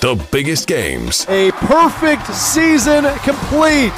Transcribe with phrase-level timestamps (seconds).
[0.00, 1.26] the biggest games.
[1.28, 3.92] A perfect season complete.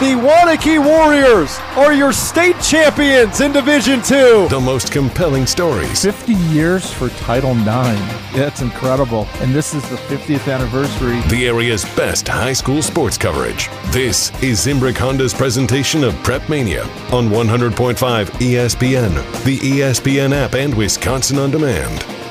[0.00, 4.48] The Waunakee Warriors are your state champions in Division Two.
[4.48, 6.02] The most compelling stories.
[6.02, 8.00] 50 years for Title IX.
[8.34, 9.28] That's incredible.
[9.40, 11.20] And this is the 50th anniversary.
[11.28, 13.68] The area's best high school sports coverage.
[13.92, 20.74] This is Zimbrick Honda's presentation of Prep Mania on 100.5 ESPN, the ESPN app, and
[20.74, 22.21] Wisconsin On Demand.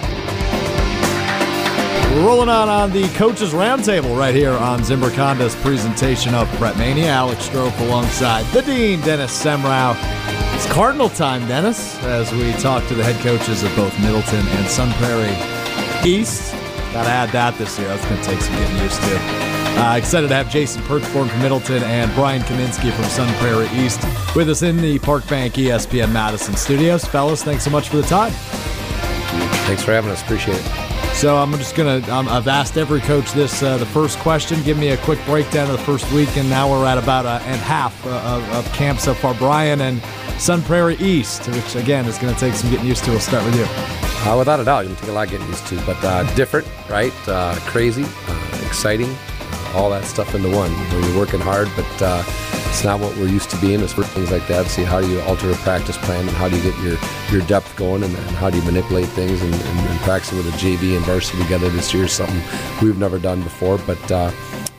[2.12, 6.76] We're rolling on on the coaches roundtable right here on Zimbrick Honda's presentation of Prep
[6.76, 7.08] Mania.
[7.08, 9.96] Alex Strouf alongside the Dean, Dennis Semrau.
[10.54, 14.68] It's Cardinal time, Dennis, as we talk to the head coaches of both Middleton and
[14.68, 15.32] Sun Prairie
[16.06, 16.52] East.
[16.92, 17.88] Gotta add that this year.
[17.88, 19.18] That's gonna take some getting used to.
[19.80, 24.04] Uh, excited to have Jason Pertzborn from Middleton and Brian Kaminski from Sun Prairie East
[24.36, 27.06] with us in the Park Bank ESPN Madison studios.
[27.06, 28.34] Fellas, thanks so much for the time.
[29.64, 30.22] Thanks for having us.
[30.22, 30.91] Appreciate it.
[31.14, 32.02] So I'm just gonna.
[32.12, 33.62] Um, I've asked every coach this.
[33.62, 34.62] Uh, the first question.
[34.64, 37.44] Give me a quick breakdown of the first week, and now we're at about a
[37.46, 39.36] and half uh, of, of camp so far.
[39.36, 40.02] Brian and
[40.40, 43.12] Sun Prairie East, which again is going to take some getting used to.
[43.12, 43.66] We'll start with you.
[44.28, 47.14] Uh, without a doubt, it'll take a lot getting used to, but uh, different, right?
[47.28, 49.16] Uh, crazy, uh, exciting,
[49.76, 50.72] all that stuff into one.
[50.72, 52.24] You you're working hard, but uh,
[52.72, 53.82] it's not what we're used to being.
[53.82, 54.66] It's for things like that.
[54.68, 56.98] See how do you alter a practice plan and how do you get your,
[57.30, 60.48] your depth going and, and how do you manipulate things and, and, and practicing with
[60.48, 62.42] a JV and varsity together this year is something
[62.82, 63.78] we've never done before.
[63.80, 64.32] But uh,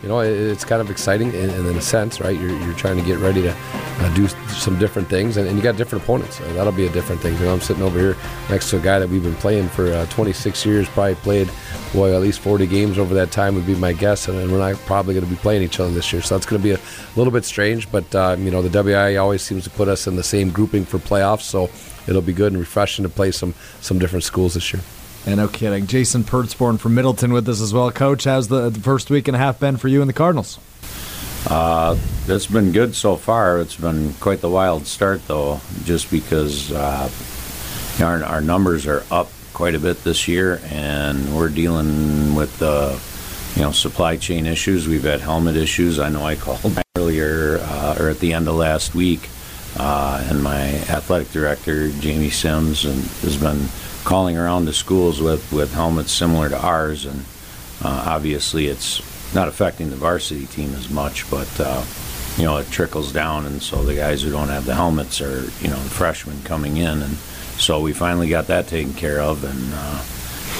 [0.03, 2.39] you know, it, it's kind of exciting in, in, a sense, right?
[2.39, 5.63] You're, you're trying to get ready to uh, do some different things, and, and, you
[5.63, 6.41] got different opponents.
[6.41, 7.35] Uh, that'll be a different thing.
[7.35, 8.17] You know, I'm sitting over here
[8.51, 11.51] next to a guy that we've been playing for uh, 26 years, probably played,
[11.93, 14.59] boy, at least 40 games over that time would be my guess, and, and we're
[14.59, 16.21] not probably going to be playing each other this year.
[16.21, 16.81] So that's going to be a
[17.17, 20.17] little bit strange, but, um, you know, the WI always seems to put us in
[20.17, 21.71] the same grouping for playoffs, so
[22.09, 24.83] it'll be good and refreshing to play some, some different schools this year.
[25.25, 25.87] And no kidding.
[25.87, 27.91] Jason Pertzborn from Middleton with us as well.
[27.93, 30.59] Coach, how's the, the first week and a half been for you and the Cardinals?
[31.47, 33.61] Uh, it's been good so far.
[33.61, 37.09] It's been quite the wild start, though, just because uh,
[38.01, 43.01] our, our numbers are up quite a bit this year, and we're dealing with the
[43.57, 44.89] you know supply chain issues.
[44.89, 45.99] We've had helmet issues.
[45.99, 49.29] I know I called earlier uh, or at the end of last week,
[49.77, 53.69] uh, and my athletic director Jamie Sims and has been
[54.05, 57.25] calling around to schools with, with helmets similar to ours, and
[57.83, 59.01] uh, obviously it's
[59.35, 61.85] not affecting the varsity team as much, but uh,
[62.37, 65.43] you know it trickles down, and so the guys who don't have the helmets are
[65.61, 67.15] you know freshmen coming in, and
[67.59, 70.05] so we finally got that taken care of, and uh,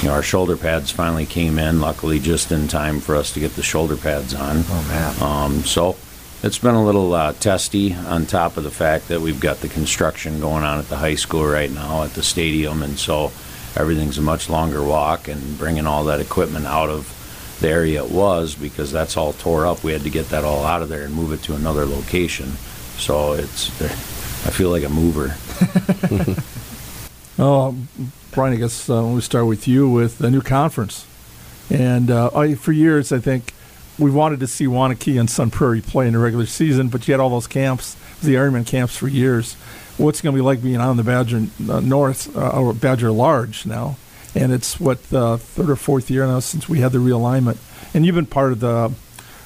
[0.01, 3.39] you know our shoulder pads finally came in, luckily just in time for us to
[3.39, 4.63] get the shoulder pads on.
[4.67, 5.21] Oh man!
[5.21, 5.97] Um, so
[6.43, 9.69] it's been a little uh, testy on top of the fact that we've got the
[9.69, 13.31] construction going on at the high school right now at the stadium, and so
[13.77, 15.29] everything's a much longer walk.
[15.29, 17.09] And bringing all that equipment out of
[17.61, 19.85] the area it was because that's all tore up.
[19.85, 22.51] We had to get that all out of there and move it to another location.
[22.97, 25.37] So it's, I feel like a mover.
[27.39, 27.75] oh,
[28.31, 31.07] Brian, I guess uh, we start with you with the new conference.
[31.69, 33.53] And uh, for years, I think
[33.99, 37.13] we wanted to see Waunakee and Sun Prairie play in the regular season, but you
[37.13, 39.53] had all those camps, the Ironman camps for years.
[39.97, 43.11] What's it going to be like being on the Badger uh, North uh, or Badger
[43.11, 43.97] Large now?
[44.35, 47.57] And it's what the third or fourth year now since we had the realignment.
[47.93, 48.91] And you've been part of the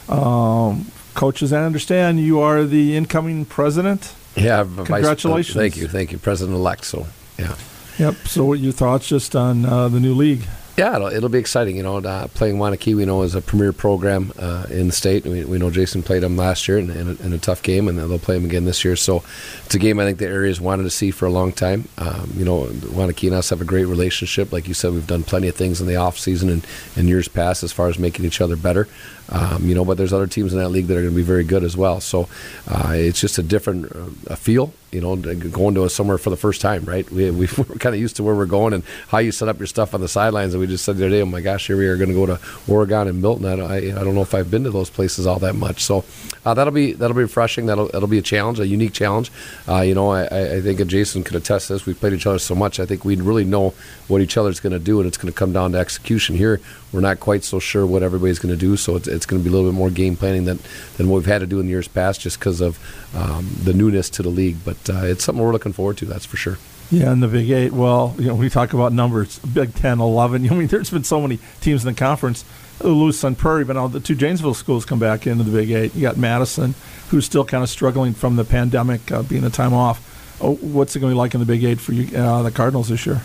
[0.08, 1.52] um, coaches.
[1.52, 4.14] I understand you are the incoming president.
[4.38, 5.56] Yeah, congratulations.
[5.56, 6.86] Vice, thank you, thank you, President elect.
[6.86, 7.08] So,
[7.38, 7.56] yeah.
[8.00, 8.16] Yep.
[8.28, 10.44] So, what your thoughts just on uh, the new league?
[10.78, 11.76] Yeah, it'll, it'll, be exciting.
[11.76, 15.24] You know, uh, playing Waunakee, we know is a premier program uh, in the state.
[15.24, 17.88] We, we, know Jason played them last year in, in, a, in, a, tough game,
[17.88, 18.96] and they'll play them again this year.
[18.96, 19.24] So
[19.66, 21.88] it's a game I think the area's wanted to see for a long time.
[21.98, 24.52] Um, you know, Waunakee and us have a great relationship.
[24.52, 27.28] Like you said, we've done plenty of things in the off season and in years
[27.28, 28.88] past as far as making each other better.
[29.30, 31.24] Um, you know, but there's other teams in that league that are going to be
[31.24, 32.00] very good as well.
[32.00, 32.30] So
[32.68, 33.92] uh, it's just a different
[34.30, 37.10] uh, feel, you know, going to somewhere for the first time, right?
[37.12, 39.58] We, we are kind of used to where we're going and how you set up
[39.58, 40.54] your stuff on the sidelines.
[40.54, 42.16] And we just said the other day, oh my gosh, here we are going to
[42.16, 43.46] go to Oregon and Milton.
[43.46, 45.84] I, I, I, don't know if I've been to those places all that much.
[45.84, 46.06] So
[46.46, 47.66] uh, that'll be that'll be refreshing.
[47.66, 49.32] That'll that'll be a challenge, a unique challenge.
[49.68, 51.86] Uh, you know, I, I think Jason could attest to this.
[51.86, 52.80] We've played each other so much.
[52.80, 53.74] I think we'd really know
[54.08, 56.60] what each other's going to do, and it's going to come down to execution here
[56.92, 58.78] we're not quite so sure what everybody's going to do.
[58.78, 60.60] So it's, it's going to be a little bit more game planning than,
[60.98, 62.80] than what we've had to do in years past just because of
[63.16, 64.58] um, the newness to the league.
[64.64, 66.58] But uh, it's something we're looking forward to, that's for sure.
[66.90, 70.50] Yeah, in the Big Eight, well, you know, we talk about numbers, Big Ten, 11.
[70.52, 72.46] I mean, there's been so many teams in the conference
[72.82, 75.96] lose Sun Prairie, but now the two Janesville schools come back into the Big Eight.
[75.96, 76.76] You got Madison,
[77.10, 80.04] who's still kind of struggling from the pandemic, uh, being a time off.
[80.40, 82.52] Oh, what's it going to be like in the Big Eight for you, uh, the
[82.52, 83.22] Cardinals this year?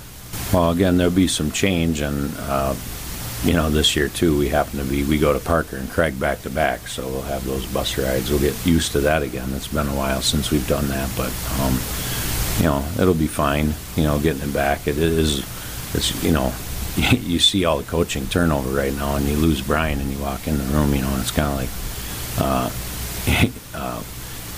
[0.52, 2.74] Well, again, there'll be some change, and uh,
[3.44, 6.18] you know, this year too, we happen to be we go to Parker and Craig
[6.20, 8.30] back to back, so we'll have those bus rides.
[8.30, 9.52] We'll get used to that again.
[9.54, 11.78] It's been a while since we've done that, but um,
[12.58, 13.74] you know, it'll be fine.
[13.96, 14.86] You know, getting it back.
[14.86, 15.38] It is,
[15.94, 16.52] it's you know,
[16.96, 20.46] you see all the coaching turnover right now, and you lose Brian, and you walk
[20.46, 21.70] in the room, you know, and it's kind of like,
[22.38, 22.70] uh,
[23.74, 24.02] uh,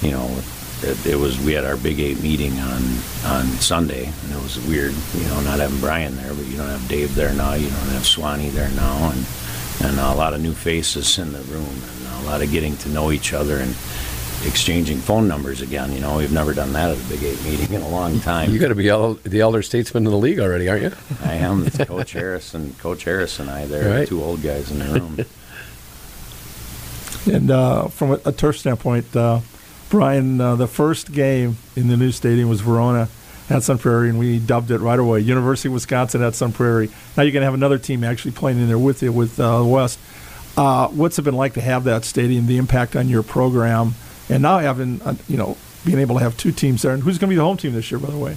[0.02, 0.42] you know,
[0.82, 2.82] it, it, was we had our Big Eight meeting on
[3.24, 6.68] on Sunday, and it was weird, you know, not having Brian there, but you don't
[6.68, 9.26] have Dave there now, you don't have Swanee there now, and
[9.82, 12.88] and a lot of new faces in the room, and a lot of getting to
[12.88, 13.74] know each other and
[14.46, 15.92] exchanging phone numbers again.
[15.92, 18.52] You know, we've never done that at a Big Eight meeting in a long time.
[18.52, 20.92] You got to be el- the elder statesman in the league already, aren't you?
[21.22, 21.66] I am.
[21.66, 23.66] It's Coach Harris and Coach Harris and I.
[23.66, 24.08] They're right.
[24.08, 25.18] two old guys in the room.
[27.34, 29.40] and uh, from a, a, turf standpoint, uh,
[29.94, 33.08] Brian, uh, the first game in the new stadium was Verona
[33.48, 36.88] at Sun Prairie, and we dubbed it right away University of Wisconsin at Sun Prairie.
[37.16, 39.62] Now you're going to have another team actually playing in there with you with uh,
[39.64, 40.00] West.
[40.56, 43.94] Uh, what's it been like to have that stadium, the impact on your program,
[44.28, 45.56] and now having, uh, you know,
[45.86, 46.92] being able to have two teams there?
[46.92, 48.36] And who's going to be the home team this year, by the way?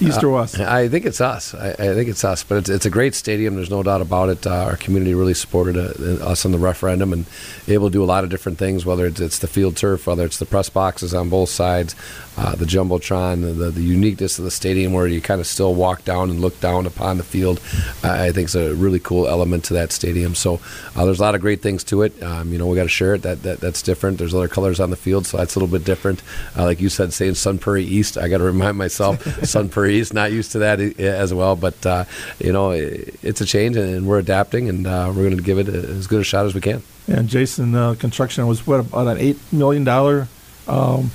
[0.00, 0.58] East or West?
[0.58, 1.54] Uh, I think it's us.
[1.54, 2.42] I, I, think it's us.
[2.42, 3.54] But it's, it's a great stadium.
[3.54, 4.46] There's no doubt about it.
[4.46, 7.26] Uh, our community really supported uh, us in the referendum and
[7.68, 10.24] able to do a lot of different things, whether it's, it's the field turf, whether
[10.24, 11.94] it's the press boxes on both sides,
[12.40, 16.06] uh, the jumbotron, the, the uniqueness of the stadium where you kind of still walk
[16.06, 17.60] down and look down upon the field.
[18.02, 20.34] I think is a really cool element to that stadium.
[20.34, 20.58] So
[20.96, 22.20] uh, there's a lot of great things to it.
[22.22, 23.22] Um, you know, we got to share it.
[23.22, 24.16] That, that that's different.
[24.18, 26.22] There's other colors on the field, so that's a little bit different.
[26.56, 29.96] Uh, like you said, saying Sun Prairie East, I got to remind myself Sun Prairie
[29.96, 30.14] East.
[30.14, 32.04] Not used to that as well, but uh,
[32.38, 35.68] you know, it's a change, and we're adapting, and uh, we're going to give it
[35.68, 36.82] as good a shot as we can.
[37.06, 40.28] And Jason, uh, construction was what about an eight million dollar
[40.66, 41.10] um,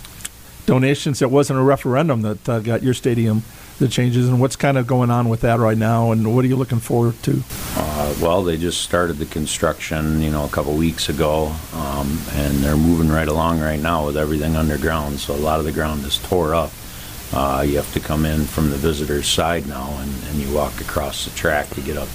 [0.66, 1.22] donations.
[1.22, 3.44] It wasn't a referendum that uh, got your stadium
[3.80, 6.48] the changes, and what's kind of going on with that right now, and what are
[6.48, 7.44] you looking forward to?
[7.76, 12.56] Uh, well, they just started the construction, you know, a couple weeks ago, um, and
[12.60, 15.20] they're moving right along right now with everything underground.
[15.20, 16.72] So a lot of the ground is tore up.
[17.34, 20.80] Uh, you have to come in from the visitor's side now, and, and you walk
[20.80, 22.08] across the track to get up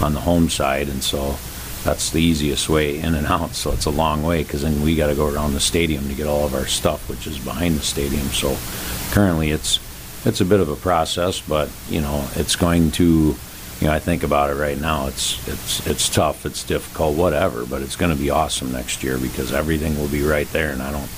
[0.00, 1.36] on the home side, and so
[1.84, 3.54] that's the easiest way in and out.
[3.54, 6.14] So it's a long way because then we got to go around the stadium to
[6.14, 8.26] get all of our stuff, which is behind the stadium.
[8.28, 8.56] So
[9.12, 9.78] currently, it's
[10.26, 13.36] it's a bit of a process, but you know, it's going to.
[13.80, 15.06] You know, I think about it right now.
[15.06, 16.44] It's it's it's tough.
[16.44, 17.16] It's difficult.
[17.16, 20.70] Whatever, but it's going to be awesome next year because everything will be right there,
[20.70, 21.08] and I don't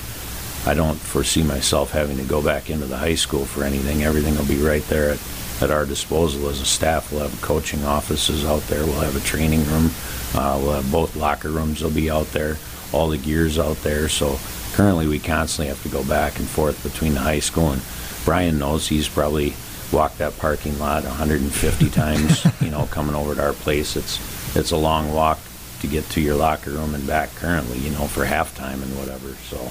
[0.64, 4.04] I don't foresee myself having to go back into the high school for anything.
[4.04, 5.18] Everything will be right there at,
[5.60, 7.10] at our disposal as a staff.
[7.10, 8.84] We'll have coaching offices out there.
[8.84, 9.90] We'll have a training room.
[10.34, 12.56] Uh, we'll have both locker rooms will be out there,
[12.92, 14.08] all the gears out there.
[14.08, 14.38] So
[14.72, 17.82] currently we constantly have to go back and forth between the high school and
[18.24, 19.54] Brian knows he's probably
[19.92, 23.96] walked that parking lot 150 times, you know, coming over to our place.
[23.96, 25.38] It's it's a long walk
[25.80, 29.34] to get to your locker room and back currently, you know, for halftime and whatever.
[29.48, 29.70] So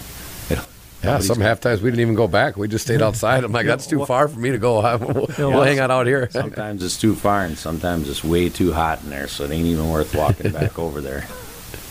[1.03, 2.57] yeah, some half times we didn't even go back.
[2.57, 3.43] We just stayed outside.
[3.43, 4.71] I'm like, that's too far for me to go.
[5.01, 6.29] We'll, we'll hang out out here.
[6.31, 9.65] Sometimes it's too far, and sometimes it's way too hot in there, so it ain't
[9.65, 11.25] even worth walking back over there.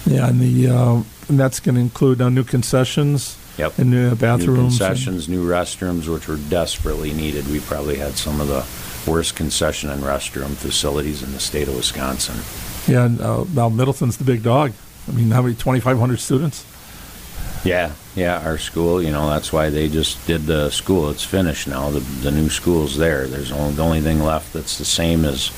[0.07, 3.37] Yeah, and the uh, and that's going to include uh, new concessions.
[3.59, 3.79] Yep.
[3.79, 4.49] And new bathrooms.
[4.49, 7.47] New concessions, new restrooms, which were desperately needed.
[7.49, 8.65] We probably had some of the
[9.11, 12.37] worst concession and restroom facilities in the state of Wisconsin.
[12.91, 14.73] Yeah, and, uh, now Middleton's the big dog.
[15.09, 15.55] I mean, how many?
[15.55, 16.65] 2,500 students.
[17.63, 21.11] Yeah, yeah, our school, you know, that's why they just did the school.
[21.11, 21.91] It's finished now.
[21.91, 23.27] The, the new school's there.
[23.27, 25.51] There's only the only thing left that's the same as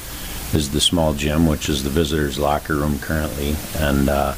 [0.53, 4.33] is the small gym, which is the visitors' locker room currently, and uh,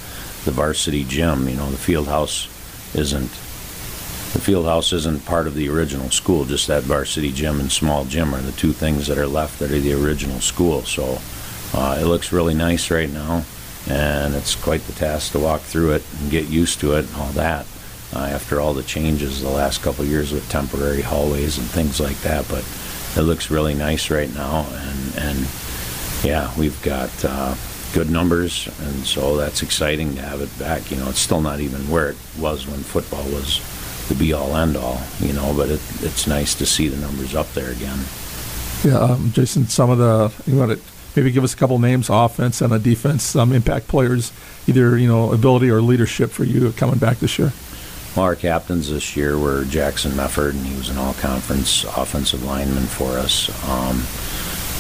[0.45, 1.49] the varsity gym.
[1.49, 2.49] You know, the field house
[2.95, 6.45] isn't the field house isn't part of the original school.
[6.45, 9.73] Just that varsity gym and small gym are the two things that are left that
[9.73, 10.83] are the original school.
[10.83, 11.19] So
[11.73, 13.45] uh, it looks really nice right now
[13.89, 17.17] and it's quite the task to walk through it and get used to it and
[17.17, 17.67] all that.
[18.15, 22.17] Uh, after all the changes the last couple years with temporary hallways and things like
[22.21, 22.65] that, but
[23.17, 25.49] it looks really nice right now, and and
[26.23, 27.55] yeah, we've got uh,
[27.93, 30.91] good numbers, and so that's exciting to have it back.
[30.91, 33.61] You know, it's still not even where it was when football was
[34.09, 37.35] the be all end all, you know, but it, it's nice to see the numbers
[37.35, 37.99] up there again.
[38.85, 42.09] Yeah, um, Jason, some of the you want to maybe give us a couple names,
[42.11, 44.33] offense and a defense, some impact players,
[44.67, 47.53] either you know ability or leadership for you coming back this year.
[48.17, 52.85] Well, our captains this year were Jackson Mefford, and he was an all-conference offensive lineman
[52.85, 53.51] for us.
[53.69, 54.05] Um,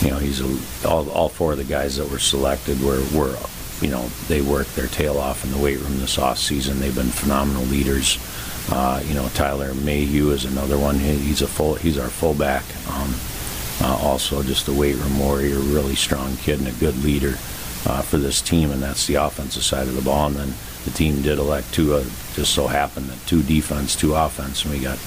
[0.02, 3.36] you know, he's a, all, all four of the guys that were selected were, were,
[3.80, 6.78] you know, they worked their tail off in the weight room this off season.
[6.78, 8.18] They've been phenomenal leaders.
[8.70, 11.00] Uh, you know, Tyler Mayhew is another one.
[11.00, 12.62] He, he's a full, he's our fullback.
[12.88, 13.14] Um,
[13.84, 17.36] uh, also, just a weight room warrior, really strong kid and a good leader.
[17.86, 20.26] uh, for this team, and that's the offensive side of the ball.
[20.28, 21.94] And then the team did elect two.
[21.94, 24.98] Uh, just so happened that two defense, two offense, and we got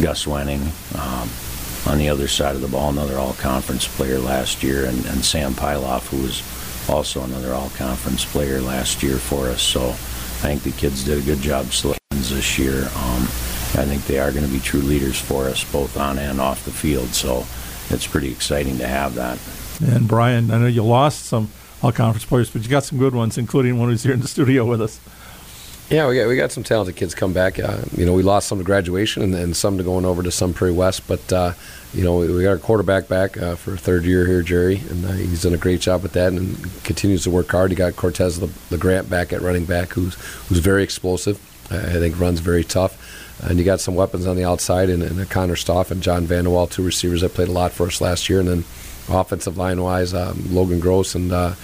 [0.00, 0.60] Gus Wenning
[0.94, 1.28] um,
[1.90, 5.52] on the other side of the ball, another All-Conference player last year, and, and Sam
[5.54, 6.42] Pyloff, who was
[6.88, 9.62] also another All-Conference player last year for us.
[9.62, 12.82] So I think the kids did a good job this year.
[12.82, 13.22] Um,
[13.74, 16.64] I think they are going to be true leaders for us, both on and off
[16.64, 17.08] the field.
[17.08, 17.44] So
[17.90, 19.38] it's pretty exciting to have that.
[19.80, 21.50] And Brian, I know you lost some
[21.82, 24.28] all conference players, but you got some good ones, including one who's here in the
[24.28, 25.00] studio with us.
[25.88, 27.60] Yeah, we got we got some talented kids come back.
[27.60, 30.32] Uh, you know, we lost some to graduation and, and some to going over to
[30.32, 31.52] Sun Prairie West, but uh,
[31.94, 34.82] you know, we, we got our quarterback back uh, for a third year here, Jerry,
[34.90, 37.70] and uh, he's done a great job with that and continues to work hard.
[37.70, 40.14] He got Cortez LeGrant back at running back, who's
[40.48, 41.40] who's very explosive.
[41.70, 43.00] I think runs very tough.
[43.42, 46.70] And you got some weapons on the outside, and, and Connor Stoff and John Vanderwall,
[46.70, 48.40] two receivers that played a lot for us last year.
[48.40, 48.64] And then
[49.08, 51.54] offensive line wise, um, Logan Gross and uh,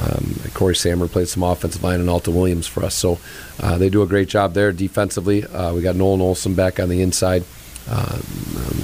[0.00, 2.94] um, Corey Sammer played some offensive line and Alta Williams for us.
[2.94, 3.18] So
[3.60, 5.44] uh, they do a great job there defensively.
[5.44, 7.44] Uh, we got Nolan Olson back on the inside.
[7.88, 8.18] Uh,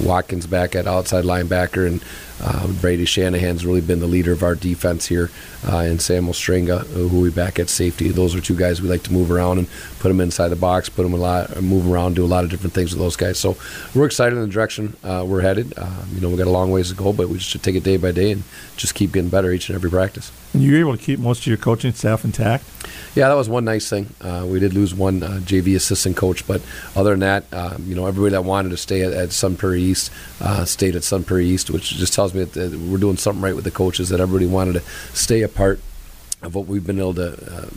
[0.01, 2.01] Watkins back at outside linebacker, and
[2.43, 5.31] uh, Brady Shanahan's really been the leader of our defense here,
[5.65, 8.09] uh, and Samuel Stringa, who we back at safety.
[8.09, 9.67] Those are two guys we like to move around and
[9.99, 12.49] put them inside the box, put them a lot, move around, do a lot of
[12.49, 13.39] different things with those guys.
[13.39, 13.55] So
[13.95, 15.77] we're excited in the direction uh, we're headed.
[15.77, 17.75] Um, you know, we got a long ways to go, but we just should take
[17.75, 18.43] it day by day and
[18.75, 20.31] just keep getting better each and every practice.
[20.53, 22.65] And you were able to keep most of your coaching staff intact.
[23.15, 24.13] Yeah, that was one nice thing.
[24.21, 26.61] Uh, we did lose one uh, JV assistant coach, but
[26.95, 27.45] other than that,
[27.85, 31.03] you know, everybody that wanted to stay at, at Sun Prairie East uh, stayed at
[31.03, 34.09] Sun Prairie East, which just tells me that we're doing something right with the coaches.
[34.09, 34.81] That everybody wanted to
[35.13, 35.79] stay a part
[36.41, 37.69] of what we've been able to uh,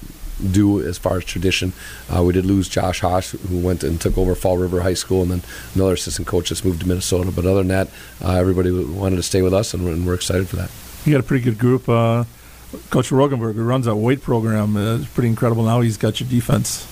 [0.50, 1.72] do as far as tradition.
[2.14, 5.22] Uh, we did lose Josh Haas, who went and took over Fall River High School,
[5.22, 5.42] and then
[5.74, 7.30] another assistant coach just moved to Minnesota.
[7.30, 7.88] But other than that,
[8.22, 10.70] uh, everybody wanted to stay with us, and we're, and we're, excited for that.
[11.04, 11.88] You got a pretty good group.
[12.90, 15.62] Coach Rogenberg, who runs that weight program, is pretty incredible.
[15.62, 16.86] Now he's got your defense.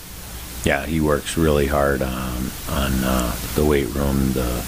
[0.65, 4.65] Yeah, he works really hard on on uh, the weight room, the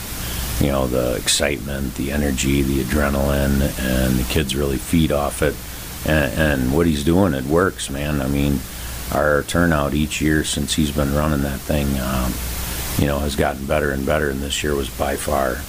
[0.60, 5.54] you know the excitement, the energy, the adrenaline, and the kids really feed off it.
[6.08, 8.22] And, and what he's doing, it works, man.
[8.22, 8.60] I mean,
[9.12, 12.32] our turnout each year since he's been running that thing, um,
[12.98, 14.30] you know, has gotten better and better.
[14.30, 15.60] And this year was by far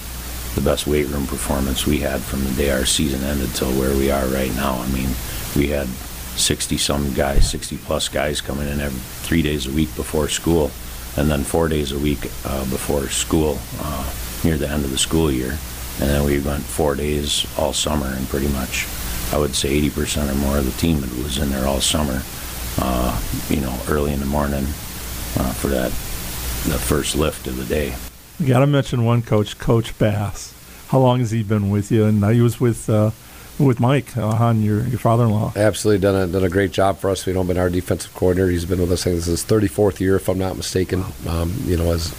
[0.54, 3.94] the best weight room performance we had from the day our season ended till where
[3.96, 4.74] we are right now.
[4.74, 5.10] I mean,
[5.54, 9.94] we had 60 some guys, 60 plus guys coming in every three days a week
[9.96, 10.70] before school,
[11.16, 14.10] and then four days a week uh, before school uh,
[14.44, 15.58] near the end of the school year.
[16.00, 18.86] And then we went four days all summer, and pretty much,
[19.32, 22.22] I would say 80% or more of the team was in there all summer.
[22.80, 25.90] Uh, you know, early in the morning uh, for that
[26.64, 27.94] the first lift of the day.
[28.38, 30.54] You got to mention one coach, Coach Bass.
[30.88, 32.04] How long has he been with you?
[32.04, 33.10] And now he was with uh,
[33.58, 35.54] with Mike uh, Hahn, your your father-in-law.
[35.56, 37.26] Absolutely done a, done a great job for us.
[37.26, 38.50] You know, been our defensive coordinator.
[38.50, 39.02] He's been with us.
[39.02, 41.04] I think this is his 34th year, if I'm not mistaken.
[41.26, 42.14] Um, you know, as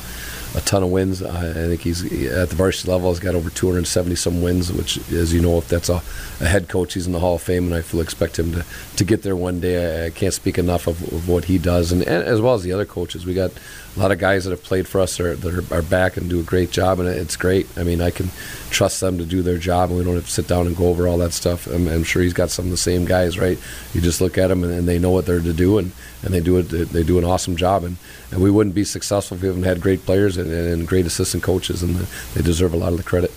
[0.55, 1.21] a ton of wins.
[1.21, 3.09] I think he's at the varsity level.
[3.09, 6.01] He's got over 270 some wins, which, as you know, if that's a,
[6.41, 8.65] a, head coach, he's in the Hall of Fame, and I fully expect him to,
[8.95, 10.03] to get there one day.
[10.03, 12.63] I, I can't speak enough of, of, what he does, and, and, as well as
[12.63, 13.25] the other coaches.
[13.25, 13.51] We got
[13.99, 16.29] a lot of guys that have played for us are, that are, are back and
[16.29, 17.67] do a great job, and it's great.
[17.77, 18.29] I mean, I can
[18.69, 20.87] trust them to do their job, and we don't have to sit down and go
[20.87, 21.67] over all that stuff.
[21.67, 23.57] I'm, I'm sure he's got some of the same guys, right?
[23.93, 25.91] You just look at them, and, and they know what they're to do, and,
[26.23, 26.69] and they do it.
[26.69, 27.97] They do an awesome job, and,
[28.31, 31.43] and we wouldn't be successful if we haven't had great players and, and great assistant
[31.43, 33.33] coaches, and they deserve a lot of the credit.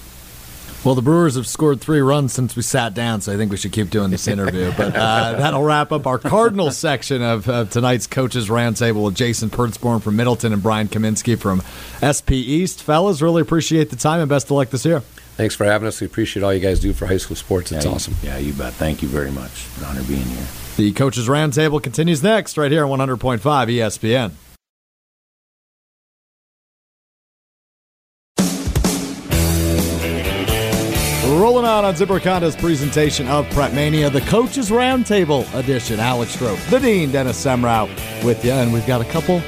[0.84, 3.56] Well, the Brewers have scored three runs since we sat down, so I think we
[3.56, 4.72] should keep doing this interview.
[4.76, 9.48] But uh, that'll wrap up our Cardinals section of, of, tonight's Coaches Roundtable with Jason
[9.48, 11.62] Pertzborn from Middleton and Brian Kaminski from
[12.02, 12.82] SP East.
[12.82, 15.00] Fellas, really appreciate the time and best of luck this year.
[15.36, 16.00] Thanks for having us.
[16.00, 17.70] We appreciate all you guys do for high school sports.
[17.70, 18.14] It's yeah, awesome.
[18.20, 18.72] Yeah, you bet.
[18.72, 19.68] Thank you very much.
[19.78, 20.46] An honor being here.
[20.76, 24.32] The Coaches Roundtable continues next, right here on 100.5 ESPN.
[31.42, 35.98] Rolling on on Zimbrick Honda's presentation of Prep Mania, the Coaches Roundtable edition.
[35.98, 37.88] Alex Strouf, the Dean, Dennis Semrau
[38.24, 39.42] with you, and we've got a couple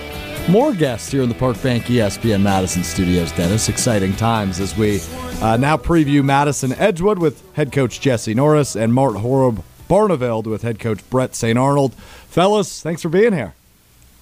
[0.48, 3.68] more guests here in the Park Bank ESPN Madison studios, Dennis.
[3.68, 4.98] Exciting times as we
[5.40, 10.62] uh, now preview Madison Edgewood with head coach Jesse Norris and Mount Horeb Barneveld with
[10.62, 11.56] head coach Bret St.
[11.56, 11.90] Arnaud.
[12.26, 13.54] Fellas, thanks for being here.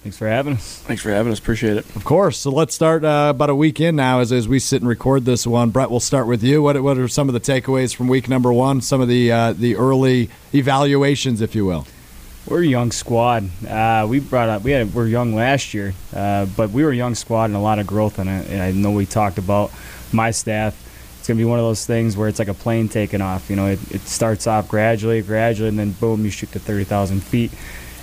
[0.03, 0.79] Thanks for having us.
[0.79, 1.39] Thanks for having us.
[1.39, 1.95] Appreciate it.
[1.95, 2.37] Of course.
[2.37, 5.23] So let's start uh, about a week in now as, as we sit and record
[5.23, 5.69] this one.
[5.69, 6.61] Bret, we'll start with you.
[6.61, 8.81] What, what are some of the takeaways from week number one?
[8.81, 11.87] Some of the uh, the early evaluations, if you will.
[12.45, 13.49] We're a young squad.
[13.65, 16.91] Uh, we brought up we had we are young last year, uh, but we were
[16.91, 18.49] a young squad and a lot of growth in it.
[18.49, 19.71] And I know we talked about
[20.11, 20.77] my staff
[21.23, 23.49] it's going to be one of those things where it's like a plane taking off.
[23.49, 27.23] You know, it, it starts off gradually, gradually, and then boom, you shoot to 30,000
[27.23, 27.53] feet.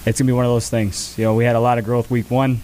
[0.06, 1.16] It's to be one of those things.
[1.18, 2.60] You know, we had a lot of growth week one.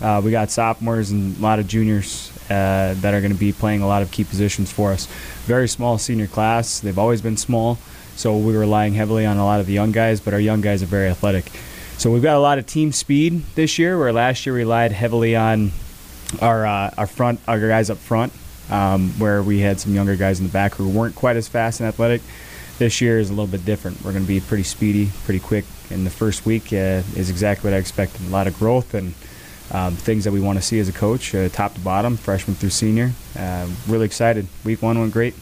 [0.00, 3.52] Uh, we got sophomores and a lot of juniors uh, that are going to be
[3.52, 5.06] playing a lot of key positions for us.
[5.44, 6.80] Very small senior class.
[6.80, 7.78] They've always been small,
[8.16, 10.82] so we're relying heavily on a lot of the young guys, but our young guys
[10.82, 11.50] are very athletic.
[11.98, 14.92] So we've got a lot of team speed this year, where last year we relied
[14.92, 15.72] heavily on
[16.40, 18.32] our uh, our front our guys up front
[18.70, 21.80] um, where we had some younger guys in the back who weren't quite as fast
[21.80, 22.22] and athletic.
[22.78, 24.04] This year is a little bit different.
[24.04, 25.64] We're going to be pretty speedy, pretty quick.
[25.90, 28.26] In the first week uh, is exactly what I expected.
[28.26, 29.14] A lot of growth and
[29.70, 32.56] um, things that we want to see as a coach, uh, top to bottom, freshman
[32.56, 33.12] through senior.
[33.36, 34.46] Uh, really excited.
[34.64, 35.34] Week one went great.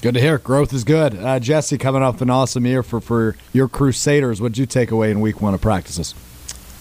[0.00, 0.38] Good to hear.
[0.38, 1.16] Growth is good.
[1.16, 4.40] Uh, Jesse, coming off an awesome year for, for your Crusaders.
[4.40, 6.14] What did you take away in week one of practices?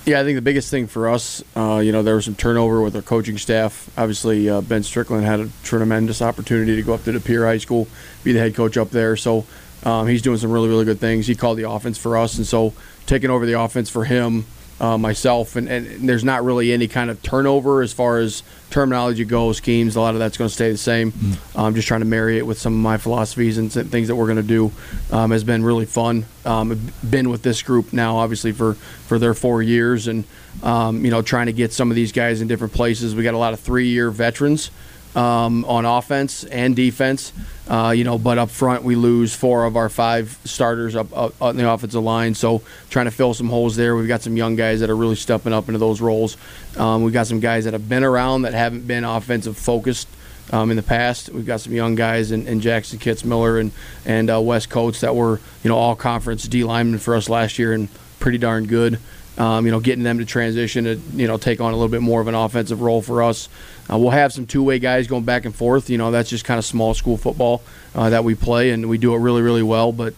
[0.06, 2.82] Yeah, I think the biggest thing for us, uh, you know, there was some turnover
[2.82, 3.90] with our coaching staff.
[3.98, 7.58] Obviously, uh, Ben Strickland had a tremendous opportunity to go up to De Pere High
[7.58, 7.88] School,
[8.24, 9.18] be the head coach up there.
[9.18, 9.46] So
[9.84, 11.28] um, he's doing some really, really good things.
[11.28, 12.74] He called the offense for us, and so
[13.08, 14.46] taking over the offense for him
[14.80, 19.26] uh, myself, and, and, there's not really any kind of turnover as far as terminology
[19.26, 19.96] goes, schemes.
[19.96, 21.12] A lot of that's going to stay the same.
[21.12, 21.38] Mm.
[21.56, 24.28] I'm just trying to marry it with some of my philosophies and things that we're
[24.28, 24.72] going to do.
[25.12, 26.26] Um, has been really fun.
[26.46, 30.26] Um, been with this group now, obviously for for their four years, and
[30.62, 33.16] um, you know trying to get some of these guys in different places.
[33.16, 34.70] We got a lot of three year veterans
[35.18, 37.34] um, on offense and defense.
[37.68, 41.42] Uh, you know, but up front we lose four of our five starters up, up
[41.42, 42.36] on the offensive line.
[42.36, 43.96] So trying to fill some holes there.
[43.96, 46.38] We've got some young guys that are really stepping up into those roles.
[46.78, 50.08] Um, we've got some guys that have been around that haven't been offensive focused.
[50.50, 53.74] Um, in the past, we've got some young guys in, in Jackson Kitzmiller and
[54.06, 57.60] and uh, West Coates that were you know all conference D linemen for us last
[57.60, 58.98] year and pretty darn good.
[59.38, 62.02] Um, you know, getting them to transition to you know take on a little bit
[62.02, 63.50] more of an offensive role for us.
[63.90, 65.90] Uh, we'll have some two-way guys going back and forth.
[65.90, 67.62] You know, that's just kind of small school football
[67.96, 69.92] uh, that we play, and we do it really, really well.
[69.92, 70.14] But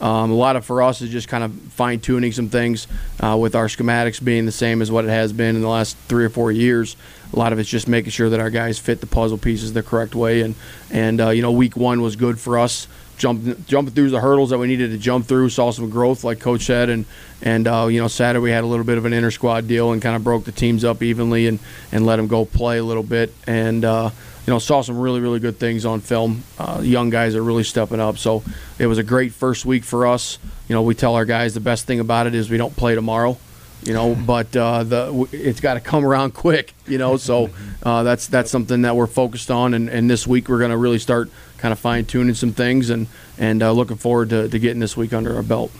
[0.00, 2.86] um, a lot of for us is just kind of fine tuning some things
[3.20, 5.96] uh, with our schematics being the same as what it has been in the last
[6.08, 6.96] three or four years.
[7.32, 9.82] A lot of it's just making sure that our guys fit the puzzle pieces the
[9.82, 10.54] correct way, and
[10.90, 14.50] and uh, you know, week one was good for us jumping jumping through the hurdles
[14.50, 15.48] that we needed to jump through.
[15.48, 17.04] Saw some growth, like Coach said, and
[17.42, 19.92] and uh, you know Saturday we had a little bit of an inter squad deal
[19.92, 21.58] and kind of broke the teams up evenly and
[21.92, 23.84] and let them go play a little bit and.
[23.84, 24.10] Uh,
[24.46, 26.42] you know, saw some really, really good things on film.
[26.58, 28.18] Uh, young guys are really stepping up.
[28.18, 28.42] So
[28.78, 30.38] it was a great first week for us.
[30.68, 32.94] You know, we tell our guys the best thing about it is we don't play
[32.94, 33.38] tomorrow
[33.84, 34.14] you know.
[34.24, 37.16] But uh, the it's got to come around quick, you know.
[37.16, 37.50] So
[37.82, 40.76] uh, that's that's something that we're focused on, and, and this week we're going to
[40.76, 41.30] really start
[41.64, 43.06] kind of fine tuning some things, and
[43.38, 45.72] and uh, looking forward to, to getting this week under our belt.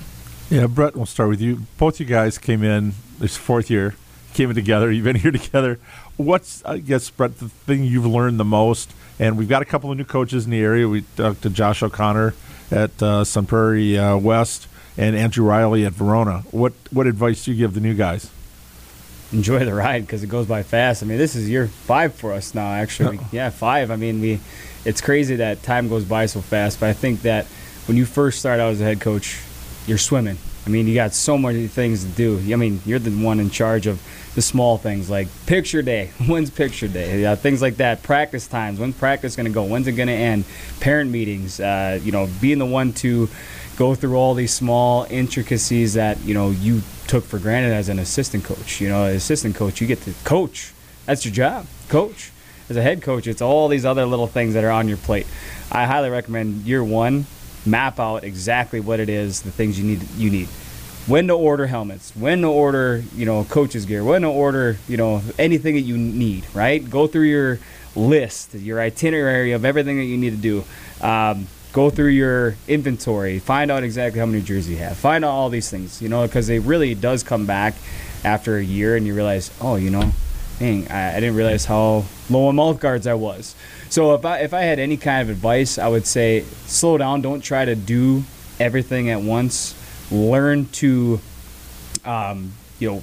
[0.48, 1.66] Yeah, Bret, we'll start with you.
[1.76, 3.94] Both you guys came in this fourth year,
[4.32, 4.90] came in together.
[4.92, 5.78] You've been here together.
[6.16, 8.94] What's I guess Bret the thing you've learned the most?
[9.18, 10.88] And we've got a couple of new coaches in the area.
[10.88, 12.34] We talked to Josh O'Connor
[12.70, 14.66] at uh, Sun Prairie uh, West
[14.96, 16.44] and Andrew Riley at Verona.
[16.50, 18.30] What what advice do you give the new guys?
[19.34, 21.02] Enjoy the ride because it goes by fast.
[21.02, 22.72] I mean, this is year five for us now.
[22.72, 23.90] Actually, yeah, five.
[23.90, 24.40] I mean, we.
[24.84, 26.80] It's crazy that time goes by so fast.
[26.80, 27.46] But I think that
[27.86, 29.40] when you first start out as a head coach,
[29.86, 30.38] you're swimming.
[30.66, 32.38] I mean, you got so many things to do.
[32.52, 34.02] I mean, you're the one in charge of
[34.34, 36.10] the small things like picture day.
[36.26, 37.20] When's picture day?
[37.20, 38.02] Yeah, things like that.
[38.02, 38.80] Practice times.
[38.80, 39.64] When's practice going to go?
[39.64, 40.44] When's it going to end?
[40.80, 41.60] Parent meetings.
[41.60, 43.28] Uh, you know, being the one to
[43.76, 47.98] go through all these small intricacies that you know you took for granted as an
[47.98, 48.80] assistant coach.
[48.80, 50.72] You know, as assistant coach, you get to coach.
[51.06, 52.30] That's your job, coach.
[52.68, 55.26] As a head coach, it's all these other little things that are on your plate.
[55.70, 57.26] I highly recommend year one,
[57.66, 60.02] map out exactly what it is, the things you need.
[60.16, 60.48] You need
[61.06, 64.96] when to order helmets, when to order, you know, coaches gear, when to order, you
[64.96, 66.46] know, anything that you need.
[66.54, 66.88] Right?
[66.88, 67.58] Go through your
[67.94, 70.64] list, your itinerary of everything that you need to do.
[71.06, 75.32] Um, go through your inventory, find out exactly how many jerseys you have, find out
[75.32, 77.74] all these things, you know, because it really does come back
[78.24, 80.12] after a year and you realize, oh, you know,
[80.64, 83.54] dang, I, I didn't realize how low on mouth guards I was.
[83.90, 87.22] So if I if I had any kind of advice, I would say slow down.
[87.22, 88.24] Don't try to do
[88.58, 89.74] everything at once.
[90.10, 91.20] Learn to,
[92.04, 93.02] um, you know,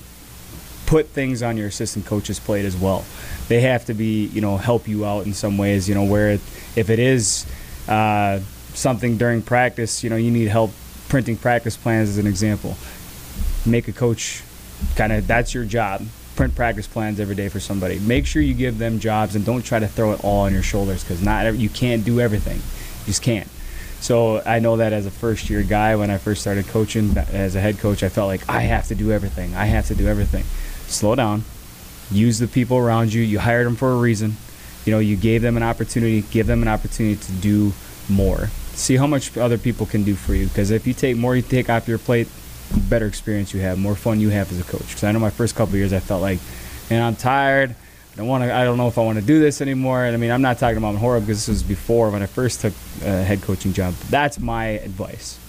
[0.85, 3.05] put things on your assistant coach's plate as well.
[3.47, 5.87] They have to be, you know, help you out in some ways.
[5.87, 6.31] You know, where
[6.75, 7.45] if it is.
[7.87, 8.39] Uh,
[8.73, 10.71] something during practice, you know, you need help
[11.09, 12.77] printing practice plans as an example.
[13.65, 14.43] Make a coach
[14.95, 16.05] kind of that's your job.
[16.49, 17.99] Practice plans every day for somebody.
[17.99, 20.63] Make sure you give them jobs and don't try to throw it all on your
[20.63, 22.57] shoulders because not you can't do everything.
[22.57, 23.47] You just can't.
[23.99, 27.55] So I know that as a first year guy, when I first started coaching as
[27.55, 29.53] a head coach, I felt like I have to do everything.
[29.53, 30.43] I have to do everything.
[30.87, 31.43] Slow down.
[32.09, 33.21] Use the people around you.
[33.21, 34.37] You hired them for a reason
[34.85, 37.73] you know, you gave them an opportunity, give them an opportunity to do
[38.09, 38.47] more.
[38.73, 40.47] See how much other people can do for you.
[40.47, 42.27] Because if you take more, you take off your plate,
[42.89, 44.87] better experience you have, more fun you have as a coach.
[44.87, 46.39] Because I know my first couple years, I felt like,
[46.89, 47.75] man, I'm tired.
[48.13, 48.53] I don't want to.
[48.53, 50.03] I don't know if I want to do this anymore.
[50.03, 52.61] And I mean, I'm not talking about horror because this was before when I first
[52.61, 53.93] took a head coaching job.
[54.09, 55.39] That's my advice.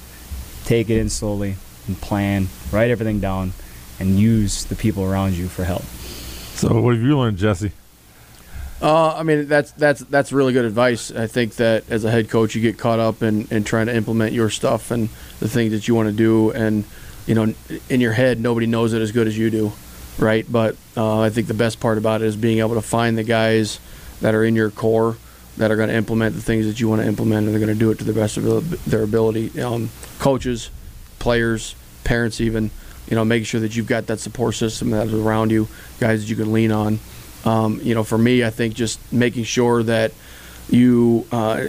[0.65, 1.57] Take it in slowly
[1.89, 2.47] and plan.
[2.71, 3.53] Write everything down,
[3.99, 5.83] and use the people around you for help.
[5.83, 7.73] So, what have you learned, Jesse?
[8.83, 11.13] Uh, I mean, that's that's that's really good advice.
[11.13, 13.95] I think that as a head coach, you get caught up in, in trying to
[13.95, 15.09] implement your stuff and
[15.39, 16.85] the things that you want to do, and
[17.27, 17.55] you know,
[17.89, 19.73] in your head, nobody knows it as good as you do,
[20.19, 20.47] right?
[20.51, 23.25] But uh, I think the best part about it is being able to find the
[23.25, 23.81] guys
[24.21, 25.17] that are in your core
[25.57, 27.73] that are going to implement the things that you want to implement, and they're going
[27.73, 29.61] to do it to the best of their ability.
[29.61, 30.71] Um, coaches,
[31.19, 32.71] players, parents, even,
[33.09, 35.69] you know, making sure that you've got that support system that's around you,
[36.01, 36.99] guys that you can lean on.
[37.45, 40.13] Um, you know, for me, I think just making sure that
[40.71, 41.67] you uh,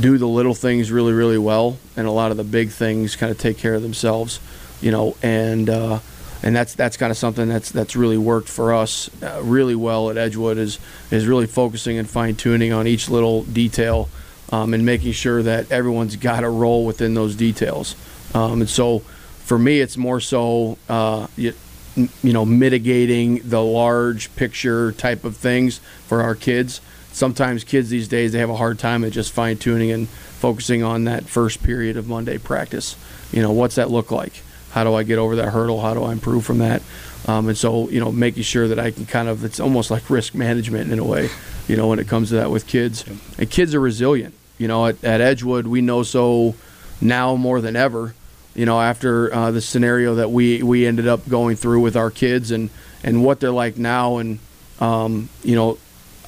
[0.00, 3.30] do the little things really, really well, and a lot of the big things kind
[3.30, 4.40] of take care of themselves.
[4.80, 6.00] You know, and uh,
[6.42, 10.10] and that's that's kind of something that's that's really worked for us uh, really well
[10.10, 10.78] at Edgewood is
[11.10, 14.08] is really focusing and fine tuning on each little detail
[14.52, 17.96] um, and making sure that everyone's got a role within those details.
[18.34, 19.00] Um, and so,
[19.40, 21.54] for me, it's more so uh, you,
[21.96, 26.80] you know mitigating the large picture type of things for our kids.
[27.12, 30.82] Sometimes kids these days they have a hard time at just fine tuning and focusing
[30.82, 32.94] on that first period of Monday practice.
[33.32, 34.42] You know, what's that look like?
[34.76, 35.80] How do I get over that hurdle?
[35.80, 36.82] How do I improve from that?
[37.26, 40.10] Um, and so, you know, making sure that I can kind of, it's almost like
[40.10, 41.30] risk management in a way,
[41.66, 43.02] you know, when it comes to that with kids.
[43.38, 44.34] And kids are resilient.
[44.58, 46.56] You know, at, at Edgewood, we know so
[47.00, 48.14] now more than ever
[48.54, 52.10] you know, after uh, the scenario that we, we ended up going through with our
[52.10, 52.70] kids and,
[53.04, 54.38] and what they're like now, and
[54.80, 55.78] um, you know,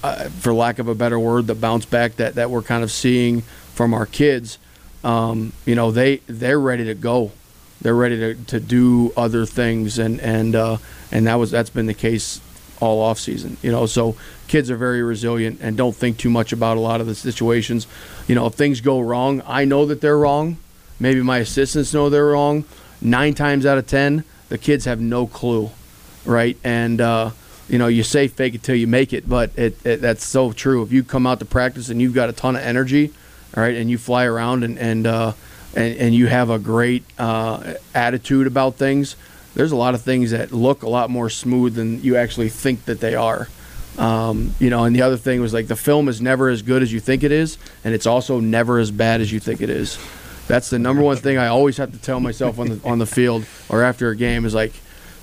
[0.03, 2.91] uh, for lack of a better word, the bounce back that, that we're kind of
[2.91, 3.41] seeing
[3.75, 4.59] from our kids,
[5.05, 7.33] um, you know, they they're ready to go,
[7.81, 10.79] they're ready to, to do other things, and and uh,
[11.13, 12.41] and that was that's been the case
[12.81, 13.87] all off season, you know.
[13.87, 17.15] So kids are very resilient and don't think too much about a lot of the
[17.15, 17.87] situations.
[18.27, 20.59] You know, if things go wrong, I know that they're wrong
[21.01, 22.65] Maybe my assistants know they're wrong.
[23.01, 25.71] Nine times out of ten, the kids have no clue,
[26.25, 26.57] right?
[26.65, 27.31] And uh,
[27.69, 30.53] you know, you say fake it till you make it, but it, it, that's so
[30.53, 30.83] true.
[30.83, 33.13] If you come out to practice and you've got a ton of energy,
[33.57, 35.33] all right, and you fly around and and uh,
[35.79, 39.15] and, and you have a great uh, attitude about things,
[39.55, 42.85] there's a lot of things that look a lot more smooth than you actually think
[42.87, 43.49] that they are.
[43.97, 46.83] Um, you know, and the other thing was like the film is never as good
[46.83, 49.71] as you think it is, and it's also never as bad as you think it
[49.71, 49.99] is.
[50.49, 53.07] That's the number one thing I always have to tell myself on the on the
[53.07, 54.73] field or after a game is like,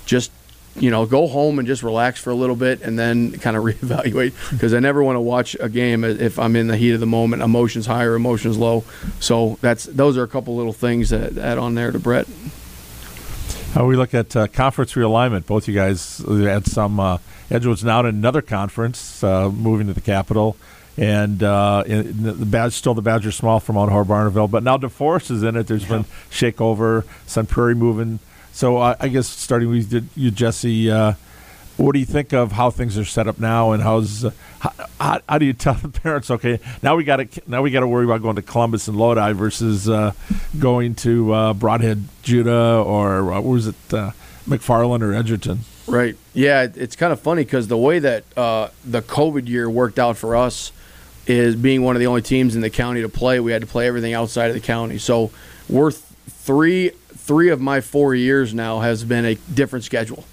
[0.04, 0.30] just
[0.78, 3.64] you know, go home and just relax for a little bit and then kind of
[3.64, 7.00] reevaluate because I never want to watch a game if I'm in the heat of
[7.00, 8.84] the moment, emotions high or emotions low.
[9.20, 12.26] So that's those are a couple little things that add on there to Bret.
[13.72, 15.46] How we look at uh, conference realignment?
[15.46, 16.98] Both you guys had some.
[16.98, 17.18] Uh,
[17.50, 20.56] Edgewood's now in another conference, uh, moving to the capital
[20.98, 25.30] and uh, the badge still the Badger small from Mount Horeb Barneveld, but now DeForest
[25.30, 25.66] is in it.
[25.66, 25.88] There's yeah.
[25.88, 28.18] been Shakeover, Sun Prairie moving.
[28.56, 31.12] So uh, I guess starting with you, Jesse, uh,
[31.76, 34.30] what do you think of how things are set up now, and how's uh,
[34.98, 36.30] how, how, do you tell the parents?
[36.30, 38.96] Okay, now we got to now we got to worry about going to Columbus and
[38.96, 40.12] Lodi versus uh,
[40.58, 45.60] going to uh, Brodhead, Juda, or what was it, McFarland or Edgerton?
[45.86, 46.16] Right.
[46.32, 50.34] Yeah, it's kind of funny because the way that the COVID year worked out for
[50.34, 50.72] us
[51.26, 53.38] is being one of the only teams in the county to play.
[53.38, 54.96] We had to play everything outside of the county.
[54.96, 55.30] So
[55.68, 56.92] we're th- three
[57.26, 60.24] three of my four years now has been a different schedule.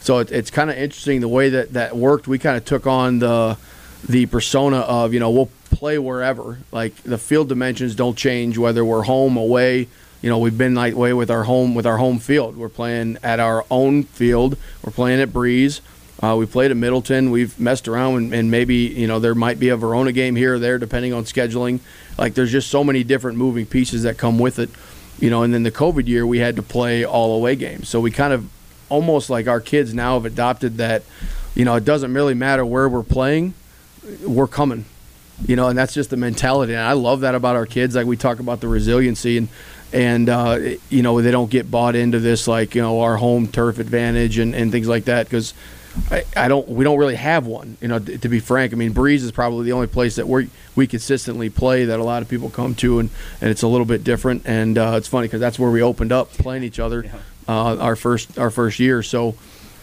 [0.00, 2.28] So it, it's kind of interesting the way that that worked.
[2.28, 3.58] We kind of took on the
[4.08, 6.58] the persona of you know we'll play wherever.
[6.70, 9.88] Like the field dimensions don't change whether we're home away.
[10.22, 12.56] You know we've been that way with our home with our home field.
[12.56, 14.56] We're playing at our own field.
[14.84, 15.80] We're playing at Breese.
[16.22, 17.30] Uh, we played at Middleton.
[17.30, 20.54] We've messed around, and, and, maybe you know there might be a Verona game here
[20.54, 21.80] or there, depending on scheduling.
[22.16, 24.70] Like there's just so many different moving pieces that come with it,
[25.18, 25.42] you know.
[25.42, 28.32] And then the COVID year, we had to play all away games, so we kind
[28.32, 28.48] of
[28.88, 31.02] almost like our kids now have adopted that.
[31.54, 33.54] You know, it doesn't really matter where we're playing,
[34.22, 34.84] we're coming.
[35.46, 37.94] You know, and that's just the mentality, and I love that about our kids.
[37.94, 39.48] Like we talk about the resiliency and
[39.92, 40.58] and uh,
[40.90, 44.38] you know they don't get bought into this like you know our home turf advantage
[44.38, 45.54] and, and things like that because
[46.10, 46.68] I, I, don't.
[46.68, 47.76] We don't really have one.
[47.80, 48.72] You know, to, to be frank.
[48.72, 52.04] I mean, Breese is probably the only place that we we consistently play that a
[52.04, 54.42] lot of people come to, and, and it's a little bit different.
[54.46, 57.14] And uh, it's funny because that's where we opened up playing each other yeah.
[57.48, 59.02] uh, our first our first year.
[59.02, 59.34] So,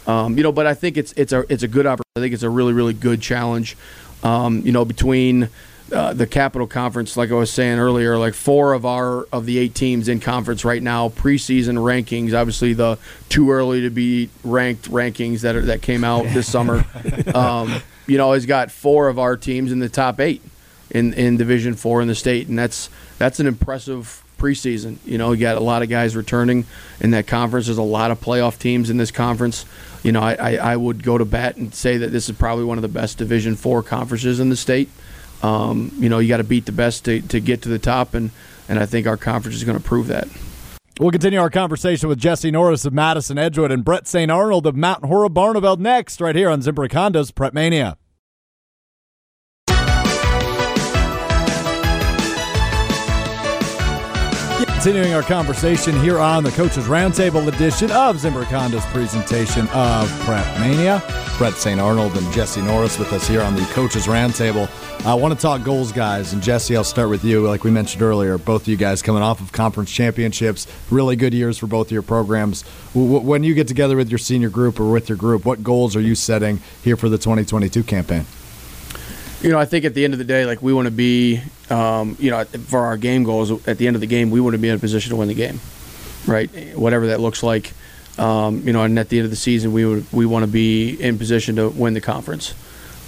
[0.08, 2.04] um, you know, but I think it's it's a it's a good opportunity.
[2.16, 3.76] I think it's a really really good challenge.
[4.24, 5.50] Um, you know, between
[5.92, 9.58] uh, the Capital Conference, like I was saying earlier, like four of our of the
[9.58, 12.34] eight teams in conference right now, preseason rankings.
[12.34, 12.98] Obviously, the
[13.30, 16.86] too early to be ranked rankings that are, that came out this summer.
[17.34, 20.42] Um, you know, he's got four of our teams in the top eight
[20.90, 24.98] in in Division Four in the state, and that's that's an impressive preseason.
[25.06, 26.66] You know, you got a lot of guys returning
[27.00, 27.68] in that conference.
[27.68, 29.66] There's a lot of playoff teams in this conference.
[30.04, 32.66] You know, I, I, I would go to bat and say that this is probably
[32.66, 34.90] one of the best Division Four conferences in the state.
[35.44, 38.14] Um, you know, you got to beat the best to, to get to the top,
[38.14, 38.32] and,
[38.70, 40.28] and I think our conference is going to prove that.
[41.00, 44.32] We'll continue our conversation with Jesse Norris of Madison Edgewood and Bret St.
[44.32, 47.98] Arnaud of Mount Horeb Barneveld next, right here on Zimbrick Honda's Prep Mania.
[54.84, 60.46] Continuing our conversation here on the Coaches Roundtable edition of Zimbrick Honda's presentation of Prep
[60.60, 61.02] Mania.
[61.38, 61.80] Bret St.
[61.80, 64.68] Arnaud and Jesse Norris with us here on the Coaches Roundtable.
[65.06, 66.34] I want to talk goals, guys.
[66.34, 67.48] And Jesse, I'll start with you.
[67.48, 71.34] Like we mentioned earlier, both of you guys coming off of conference championships, really good
[71.34, 72.64] years for both of your programs.
[72.94, 76.02] When you get together with your senior group or with your group, what goals are
[76.02, 78.26] you setting here for the 2022 campaign?
[79.44, 81.42] You know, I think at the end of the day, like we want to be,
[81.70, 83.52] um, you know, for our game goals.
[83.68, 85.28] At the end of the game, we want to be in a position to win
[85.28, 85.60] the game,
[86.26, 86.50] right?
[86.78, 87.74] Whatever that looks like.
[88.18, 90.52] Um, you know, and at the end of the season, we would we want to
[90.52, 92.56] be in position to win the conference,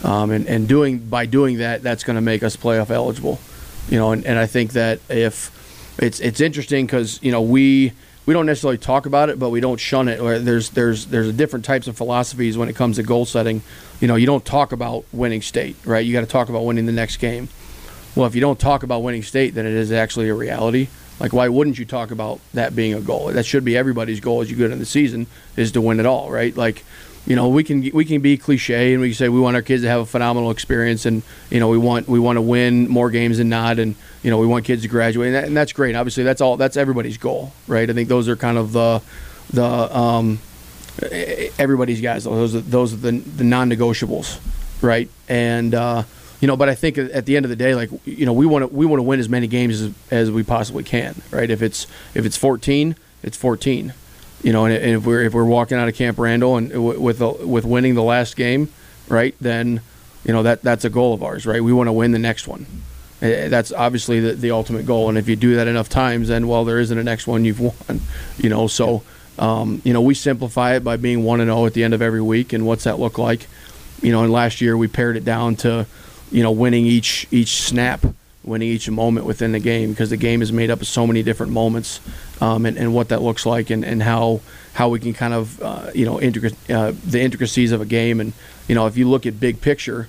[0.04, 3.40] um, and and doing by doing that, that's going to make us playoff eligible.
[3.88, 7.94] You know, and, and I think that if it's it's interesting because you know we
[8.26, 10.18] we don't necessarily talk about it, but we don't shun it.
[10.44, 13.62] There's there's there's different types of philosophies when it comes to goal setting.
[14.00, 16.06] You know, you don't talk about winning state, right?
[16.06, 17.50] You got to talk about winning the next game.
[18.16, 20.88] Well, if you don't talk about winning state, then it is actually a reality.
[21.20, 23.28] Like, why wouldn't you talk about that being a goal?
[23.28, 26.06] That should be everybody's goal as you go into the season is to win it
[26.06, 26.56] all, right?
[26.56, 26.84] Like,
[27.26, 29.82] you know, we can we can be cliche and we say we want our kids
[29.82, 33.10] to have a phenomenal experience, and you know, we want we want to win more
[33.10, 35.74] games than not, and you know, we want kids to graduate, and, that, and that's
[35.74, 35.96] great.
[35.96, 37.90] Obviously, that's all that's everybody's goal, right?
[37.90, 39.02] I think those are kind of the
[39.52, 40.40] the um,
[41.58, 42.26] everybody's guys.
[42.26, 44.40] Those are those are the the non-negotiables,
[44.84, 45.10] right?
[45.28, 46.04] And uh,
[46.42, 48.46] you know, but I think at the end of the day, like you know, we
[48.46, 51.50] want to we want to win as many games as, as we possibly can, right?
[51.50, 53.94] If it's if it's 14, it's 14
[54.46, 57.66] you know, and, if we're if we're walking out of Camp Randall and with with
[57.66, 58.70] winning the last game,
[59.10, 59.82] right, then
[60.24, 61.64] you know that that's a goal of ours, right?
[61.64, 62.68] We want to win the next one.
[63.22, 66.64] That's obviously the, the ultimate goal, and if you do that enough times, then well,
[66.64, 68.02] there isn't a next one you've won,
[68.38, 68.68] you know.
[68.68, 69.02] So,
[69.40, 71.96] um, you know, we simplify it by being one and zero oh at the end
[71.96, 73.48] of every week, and what's that look like?
[74.04, 75.88] You know, and last year we pared it down to,
[76.32, 78.06] you know, winning each each snap
[78.44, 81.24] winning each moment within the game because the game is made up of so many
[81.24, 82.00] different moments
[82.42, 84.42] um, and, and what that looks like and, and how
[84.74, 88.20] how we can kind of uh, you know intric- uh, the intricacies of a game
[88.20, 88.34] and
[88.68, 90.08] you know if you look at big picture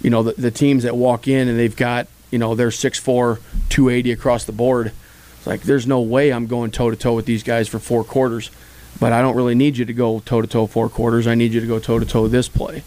[0.00, 3.40] you know the, the teams that walk in and they've got you know they're 6'4
[3.68, 4.92] 280 across the board
[5.36, 8.04] it's like there's no way I'm going toe to toe with these guys for four
[8.04, 8.50] quarters
[8.98, 11.52] but I don't really need you to go toe to toe four quarters I need
[11.52, 12.82] you to go toe to toe this play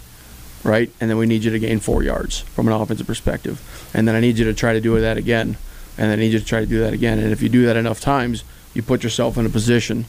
[0.64, 0.90] right?
[1.00, 3.62] And then we need you to gain four yards from an offensive perspective.
[3.94, 5.58] And then I need you to try to do that again.
[5.98, 7.20] And then I need you to try to do that again.
[7.20, 10.06] And if you do that enough times, you put yourself in a position,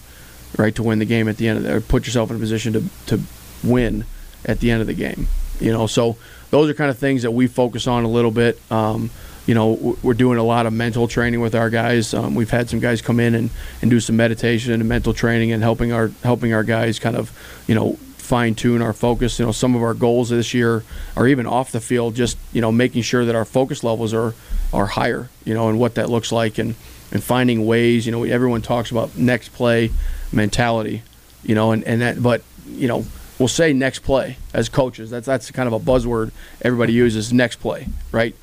[0.56, 2.40] right, to win the game at the end of the, or put yourself in a
[2.40, 3.20] position to, to
[3.62, 4.04] win
[4.44, 5.26] at the end of the game.
[5.60, 6.16] You know, so
[6.50, 8.60] those are kind of things that we focus on a little bit.
[8.70, 9.10] Um,
[9.46, 12.14] you know, we're doing a lot of mental training with our guys.
[12.14, 13.50] Um, we've had some guys come in and,
[13.82, 17.30] and do some meditation and mental training and helping our helping our guys kind of,
[17.66, 19.38] you know, fine tune our focus.
[19.38, 20.82] You know, some of our goals this year
[21.14, 24.34] are even off the field, just you know, making sure that our focus levels are
[24.72, 25.28] are higher.
[25.44, 26.74] You know, and what that looks like, and
[27.14, 28.04] and finding ways.
[28.04, 29.90] You know, everyone talks about next play
[30.32, 31.02] mentality.
[31.42, 33.06] You know, and and that, but you know,
[33.38, 35.10] we'll say next play as coaches.
[35.10, 37.32] That's that's kind of a buzzword everybody uses.
[37.32, 38.34] Next play, right?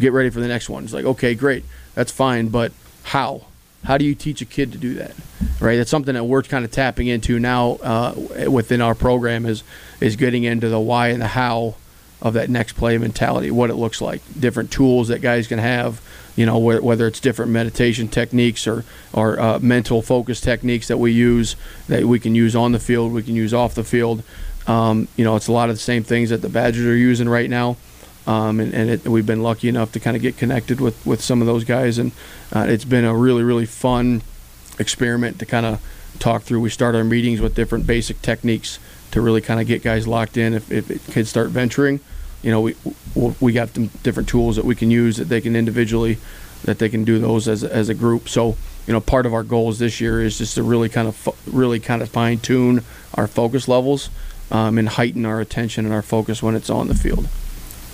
[0.00, 0.84] Get ready for the next one.
[0.84, 1.64] It's like okay, great,
[1.94, 2.72] that's fine, but
[3.04, 3.46] how?
[3.84, 5.12] How do you teach a kid to do that?
[5.60, 5.76] Right.
[5.76, 8.14] That's something that we're kind of tapping into now uh,
[8.50, 9.62] within our program is
[10.00, 11.76] is getting into the why and the how
[12.20, 16.00] of that next play mentality, what it looks like, different tools that guys can have.
[16.36, 21.10] You know, whether it's different meditation techniques or or uh, mental focus techniques that we
[21.12, 21.56] use
[21.88, 24.22] that we can use on the field, we can use off the field.
[24.66, 27.28] Um, you know, it's a lot of the same things that the Badgers are using
[27.28, 27.76] right now.
[28.26, 31.20] Um, and, and it, we've been lucky enough to kind of get connected with, with
[31.20, 32.10] some of those guys, and
[32.52, 34.22] uh, it's been a really really fun
[34.78, 35.80] experiment to kind of
[36.18, 36.60] talk through.
[36.60, 38.78] We start our meetings with different basic techniques
[39.12, 40.54] to really kind of get guys locked in.
[40.54, 42.00] If, if kids start venturing,
[42.42, 42.76] you know, we
[43.40, 46.18] we got them different tools that we can use that they can individually
[46.64, 48.28] that they can do those as as a group.
[48.28, 51.28] So you know, part of our goals this year is just to really kind of
[51.52, 52.82] really kind of fine tune
[53.14, 54.10] our focus levels
[54.50, 57.28] um, and heighten our attention and our focus when it's on the field.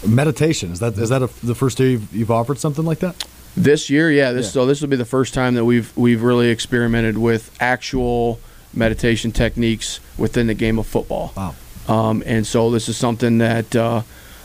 [0.06, 3.26] meditation is that is that a, the first year you've, you've offered something like that?
[3.56, 4.32] This year, yeah.
[4.32, 4.52] This Yeah.
[4.52, 8.40] so this will be the first time that we've we've really experimented with actual
[8.74, 11.32] meditation techniques within the game of football.
[11.36, 11.54] Wow.
[11.88, 14.02] Um, and so this is something that uh,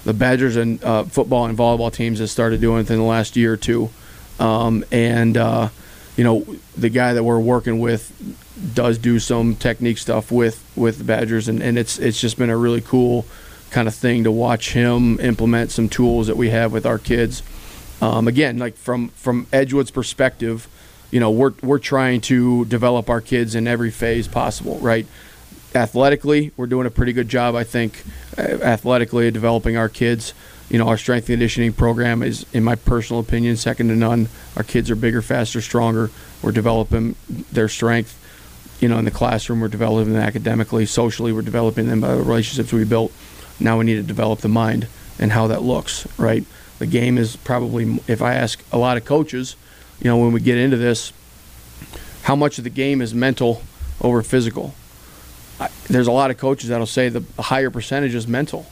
[0.07, 3.51] the Badgers and uh, football and volleyball teams have started doing within the last year
[3.51, 3.89] or two.
[4.39, 5.67] Um, and uh,
[6.15, 6.45] you know,
[6.77, 8.13] the guy that we're working with
[8.73, 12.49] does do some technique stuff with with the Badgers, and, and it's it's just been
[12.49, 13.25] a really cool
[13.69, 17.43] kind of thing to watch him implement some tools that we have with our kids.
[18.01, 20.69] Um, again, like from from Edgewood's perspective,
[21.11, 25.05] you know, we're we're trying to develop our kids in every phase possible, right?
[25.75, 28.03] Athletically, we're doing a pretty good job, I think,
[28.37, 30.33] uh, athletically developing our kids.
[30.69, 34.27] You know, our strength and conditioning program is, in my personal opinion, second to none.
[34.55, 36.09] Our kids are bigger, faster, stronger.
[36.41, 37.15] We're developing
[37.51, 38.17] their strength.
[38.81, 42.21] You know, in the classroom, we're developing them academically, socially, we're developing them by the
[42.21, 43.11] relationships we built.
[43.59, 44.87] Now we need to develop the mind
[45.19, 46.43] and how that looks, right?
[46.79, 49.55] The game is probably, if I ask a lot of coaches,
[49.99, 51.11] you know, when we get into this,
[52.23, 53.63] how much of the game is mental
[54.01, 54.75] over physical?
[55.59, 58.65] I, there's a lot of coaches that'll say the higher percentage is mental,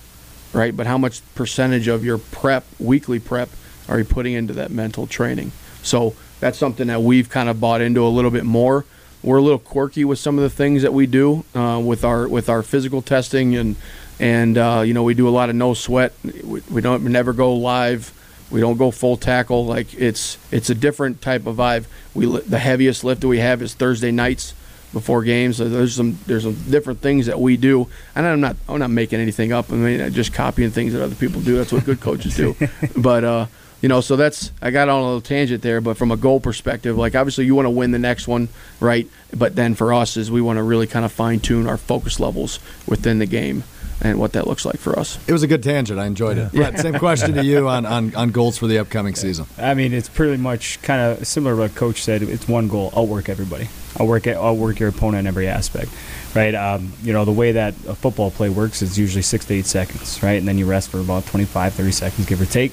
[0.53, 0.75] right?
[0.75, 3.49] But how much percentage of your prep, weekly prep,
[3.87, 5.51] are you putting into that mental training?
[5.81, 8.85] So that's something that we've kind of bought into a little bit more.
[9.23, 12.27] We're a little quirky with some of the things that we do uh, with our
[12.27, 13.75] with our physical testing and
[14.19, 16.13] and uh, you know we do a lot of no sweat.
[16.23, 18.11] We, we don't we never go live.
[18.51, 19.65] We don't go full tackle.
[19.65, 21.85] Like it's it's a different type of vibe.
[22.13, 24.53] We the heaviest lift that we have is Thursday nights
[24.95, 25.58] before games.
[25.58, 28.89] So there's some there's some different things that we do, and I'm not I'm not
[28.89, 29.69] making anything up.
[29.69, 31.58] I mean, I'm just copying things that other people do.
[31.58, 32.55] That's what good coaches do.
[32.97, 33.45] But uh,
[33.81, 35.81] you know, so that's I got on a little tangent there.
[35.81, 38.47] But from a goal perspective, like obviously you want to win the next one,
[38.79, 39.05] right?
[39.36, 42.21] But then for us is we want to really kind of fine tune our focus
[42.21, 43.63] levels within the game
[44.01, 45.17] and what that looks like for us.
[45.27, 45.99] It was a good tangent.
[45.99, 46.51] I enjoyed it.
[46.51, 49.45] Bret, same question to you on, on, on goals for the upcoming season.
[49.58, 52.21] I mean, it's pretty much kind of similar to what Coach said.
[52.21, 55.91] It's one goal: outwork everybody, outwork outwork your opponent in every aspect,
[56.36, 56.53] right?
[56.53, 59.65] Um, you know, the way that a football play works is usually six to eight
[59.65, 60.38] seconds, right?
[60.38, 62.71] And then you rest for about 25, 30 seconds, give or take.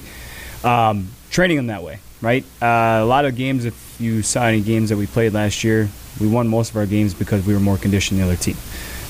[0.63, 2.43] Um, training them that way, right?
[2.61, 5.89] Uh, a lot of games, if you saw any games that we played last year,
[6.19, 8.55] we won most of our games because we were more conditioned than the other team.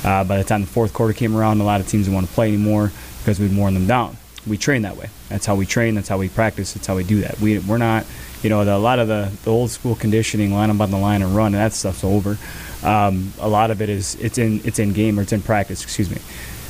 [0.04, 2.28] Uh, by the time the fourth quarter came around, a lot of teams didn't want
[2.28, 4.18] to play anymore because we'd worn them down.
[4.46, 5.10] We train that way.
[5.30, 5.96] That's how we train.
[5.96, 6.74] That's how we practice.
[6.74, 7.40] That's how we do that.
[7.40, 8.06] We, we're not,
[8.42, 10.98] you know, the, a lot of the, the old school conditioning, line up on the
[10.98, 12.38] line and run, and that stuff's over.
[12.84, 15.82] Um, a lot of it is it's in it's in game or it's in practice.
[15.82, 16.18] Excuse me.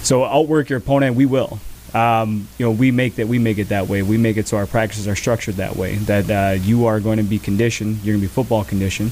[0.03, 1.15] So outwork your opponent.
[1.15, 1.59] We will.
[1.93, 4.01] Um, you know, we make that we make it that way.
[4.01, 5.95] We make it so our practices are structured that way.
[5.95, 7.97] That uh, you are going to be conditioned.
[7.97, 9.11] You're going to be football conditioned,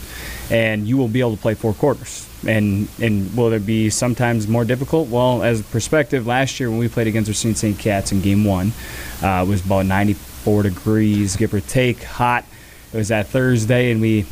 [0.49, 2.27] and you will be able to play four quarters.
[2.47, 5.09] And and will there be sometimes more difficult?
[5.09, 7.77] Well, as a perspective, last year when we played against Racine St.
[7.77, 8.71] Cats in Game One,
[9.21, 12.45] uh, it was about 94 degrees, give or take, hot.
[12.91, 14.25] It was that Thursday, and we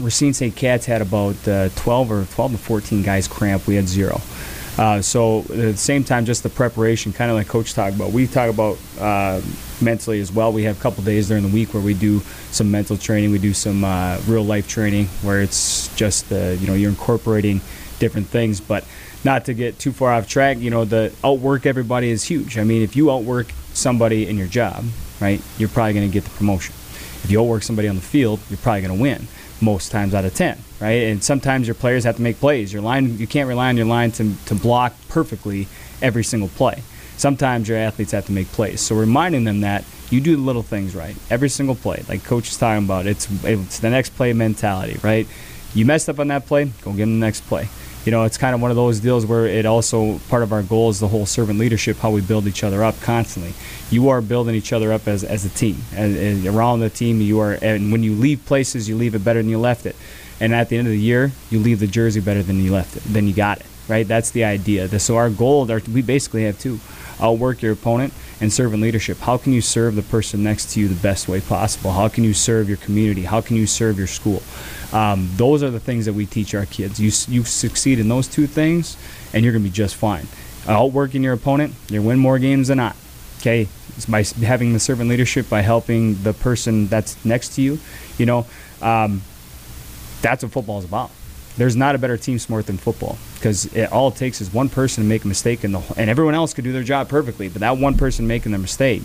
[0.00, 0.54] Racine St.
[0.54, 3.66] Cats had about uh, 12 or 12 to 14 guys cramp.
[3.66, 4.20] We had zero.
[4.78, 8.12] Uh, so at the same time, just the preparation, kind of like Coach talked about.
[8.12, 9.40] We talk about uh,
[9.80, 10.52] mentally as well.
[10.52, 12.20] We have a couple days during the week where we do
[12.52, 13.32] some mental training.
[13.32, 17.60] We do some uh, real life training where it's just uh, you know you're incorporating
[17.98, 18.84] different things, but
[19.24, 20.58] not to get too far off track.
[20.58, 22.56] You know, the outwork everybody is huge.
[22.56, 24.84] I mean, if you outwork somebody in your job,
[25.20, 26.72] right, you're probably going to get the promotion.
[27.24, 29.26] If you outwork somebody on the field, you're probably going to win
[29.60, 31.04] most times out of 10 right?
[31.04, 32.72] And sometimes your players have to make plays.
[32.72, 35.66] Your line you can't rely on your line to, to block perfectly
[36.00, 36.82] every single play.
[37.16, 38.80] Sometimes your athletes have to make plays.
[38.80, 42.04] So reminding them that you do the little things right every single play.
[42.08, 45.26] Like coach is talking about it's it's the next play mentality right?
[45.74, 47.68] You messed up on that play go get the next play
[48.04, 50.62] you know, it's kind of one of those deals where it also part of our
[50.62, 53.52] goal is the whole servant leadership, how we build each other up constantly.
[53.90, 57.20] You are building each other up as, as a team, and, and around the team.
[57.20, 59.96] You are, and when you leave places, you leave it better than you left it.
[60.40, 62.96] And at the end of the year, you leave the jersey better than you left
[62.96, 63.66] it, than you got it.
[63.88, 64.06] Right?
[64.06, 64.86] That's the idea.
[64.98, 66.78] So our goal, our, we basically have two:
[67.20, 69.18] outwork your opponent and servant leadership.
[69.18, 71.92] How can you serve the person next to you the best way possible?
[71.92, 73.22] How can you serve your community?
[73.22, 74.42] How can you serve your school?
[74.92, 76.98] Um, those are the things that we teach our kids.
[76.98, 78.96] You, you succeed in those two things,
[79.32, 80.26] and you're going to be just fine.
[80.66, 82.96] Outworking your opponent, you win more games than not.
[83.40, 87.78] Okay, it's by having the servant leadership, by helping the person that's next to you,
[88.18, 88.46] you know,
[88.82, 89.22] um,
[90.20, 91.10] that's what football is about.
[91.56, 94.68] There's not a better team sport than football because it, all it takes is one
[94.68, 97.48] person to make a mistake, and, the, and everyone else could do their job perfectly.
[97.48, 99.02] But that one person making the mistake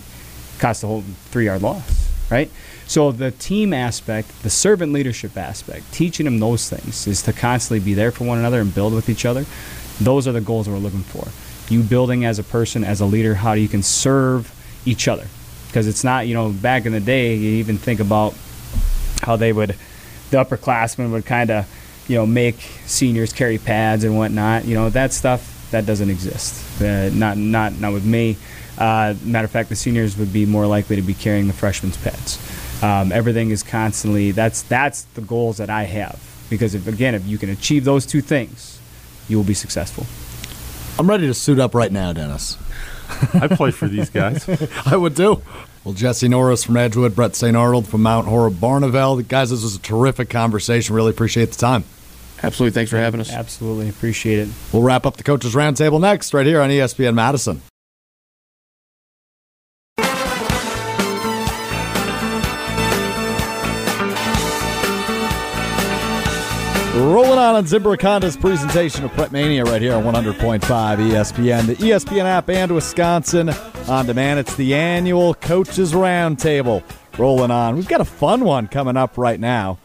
[0.58, 2.03] costs the whole three yard loss,
[2.34, 2.50] right?
[2.86, 7.78] So the team aspect, the servant leadership aspect, teaching them those things is to constantly
[7.78, 9.46] be there for one another and build with each other.
[10.00, 11.28] Those are the goals we're looking for.
[11.72, 14.52] You building as a person, as a leader, how you can serve
[14.84, 15.26] each other
[15.68, 18.32] because it's not you know back in the day you even think about
[19.22, 19.74] how they would
[20.30, 21.66] the upperclassmen would kind of
[22.06, 26.80] you know make seniors carry pads and whatnot you know that stuff that doesn't exist
[26.80, 28.36] uh, not not not with me
[28.78, 31.96] uh, matter of fact the seniors would be more likely to be carrying the freshmen's
[31.96, 32.38] pads
[32.82, 36.20] um, everything is constantly that's that's the goals that I have
[36.50, 38.80] because if again if you can achieve those two things
[39.28, 40.06] you will be successful
[40.96, 42.56] I'm ready to suit up right now, Dennis.
[43.34, 44.48] I play for these guys.
[44.86, 45.42] I would do.
[45.82, 47.56] Well, Jesse Norris from Edgewood, Bret St.
[47.56, 49.26] Arnaud from Mount Horeb Barneveld.
[49.26, 50.94] Guys, this was a terrific conversation.
[50.94, 51.82] Really appreciate the time.
[52.44, 52.74] Absolutely.
[52.74, 53.32] Thanks for having us.
[53.32, 57.60] absolutely appreciate it We'll wrap up the Coaches Roundtable next, right here on ESPN Madison.
[66.94, 72.24] Rolling on on Zimbrick Honda's presentation of PrepMania right here on 100.5 ESPN, the ESPN
[72.24, 73.48] app, and Wisconsin
[73.88, 74.38] on demand.
[74.38, 76.84] It's the annual Coaches Roundtable
[77.18, 77.74] rolling on.
[77.74, 79.78] We've got a fun one coming up right now.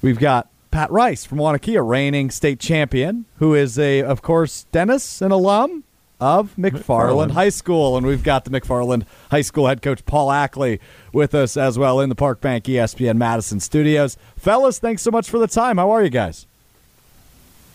[0.00, 5.20] We've got Pat Rice from Waunakee, reigning state champion, who is a, of course, Dennis,
[5.20, 5.84] an alum
[6.22, 7.30] of McFarland, McFarland.
[7.32, 10.78] High School, and we've got the McFarland High School head coach Paul Ackley
[11.12, 14.16] with us as well in the Park Bank ESPN Madison studios.
[14.36, 15.78] Fellas, thanks so much for the time.
[15.78, 16.46] How are you guys?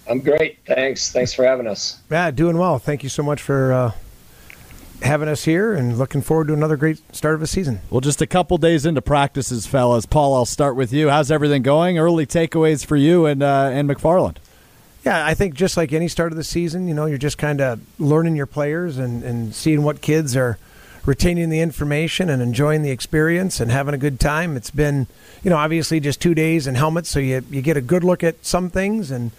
[0.09, 0.59] I'm great.
[0.65, 1.11] Thanks.
[1.11, 1.99] Thanks for having us.
[2.09, 2.79] Yeah, doing well.
[2.79, 3.91] Thank you so much for uh,
[5.01, 7.81] having us here and looking forward to another great start of a season.
[7.89, 10.05] Well, just a couple days into practices, fellas.
[10.05, 11.09] Paul, I'll start with you.
[11.09, 11.99] How's everything going?
[11.99, 14.37] Early takeaways for you and uh, and McFarland.
[15.07, 17.61] Yeah, I think just like any start of the season, you know, you're just kind
[17.61, 20.57] of learning your players and, and seeing what kids are
[21.05, 24.57] retaining the information and enjoying the experience and having a good time.
[24.57, 25.07] It's been,
[25.43, 28.21] you know, obviously just two days in helmets, so you, you get a good look
[28.21, 29.09] at some things.
[29.09, 29.31] And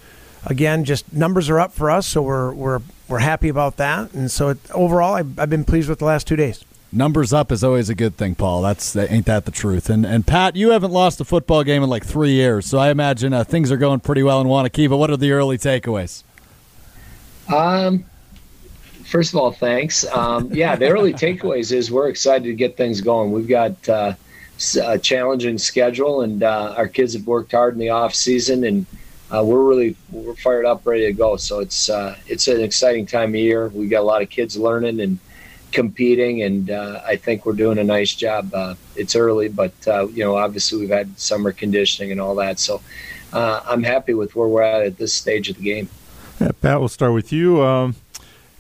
[0.46, 4.14] again, just numbers are up for us, so we're, we're, we're happy about that.
[4.14, 6.64] And so it, overall, I've, I've been pleased with the last two days.
[6.90, 8.62] Numbers up is always a good thing, Paul.
[8.62, 9.90] That's ain't that the truth?
[9.90, 12.90] And and Pat, you haven't lost a football game in like three years, so I
[12.90, 14.88] imagine uh, things are going pretty well in Waunakee.
[14.88, 16.22] But what are the early takeaways?
[17.54, 18.04] Um,
[19.04, 20.06] first of all, thanks.
[20.06, 23.32] Um, yeah, the early takeaways is we're excited to get things going.
[23.32, 24.14] We've got uh,
[24.82, 28.86] a challenging schedule, and uh, our kids have worked hard in the off season, and
[29.30, 31.36] uh, we're really we're fired up, ready to go.
[31.36, 33.68] So it's uh, it's an exciting time of year.
[33.68, 35.18] We've got a lot of kids learning and
[35.72, 38.52] competing, and uh, I think we're doing a nice job.
[38.54, 42.58] Uh, it's early, but uh, you know, obviously we've had summer conditioning and all that,
[42.58, 42.80] so
[43.32, 45.88] uh, I'm happy with where we're at at this stage of the game.
[46.40, 47.62] Yeah, Pat, we'll start with you.
[47.62, 47.96] Um,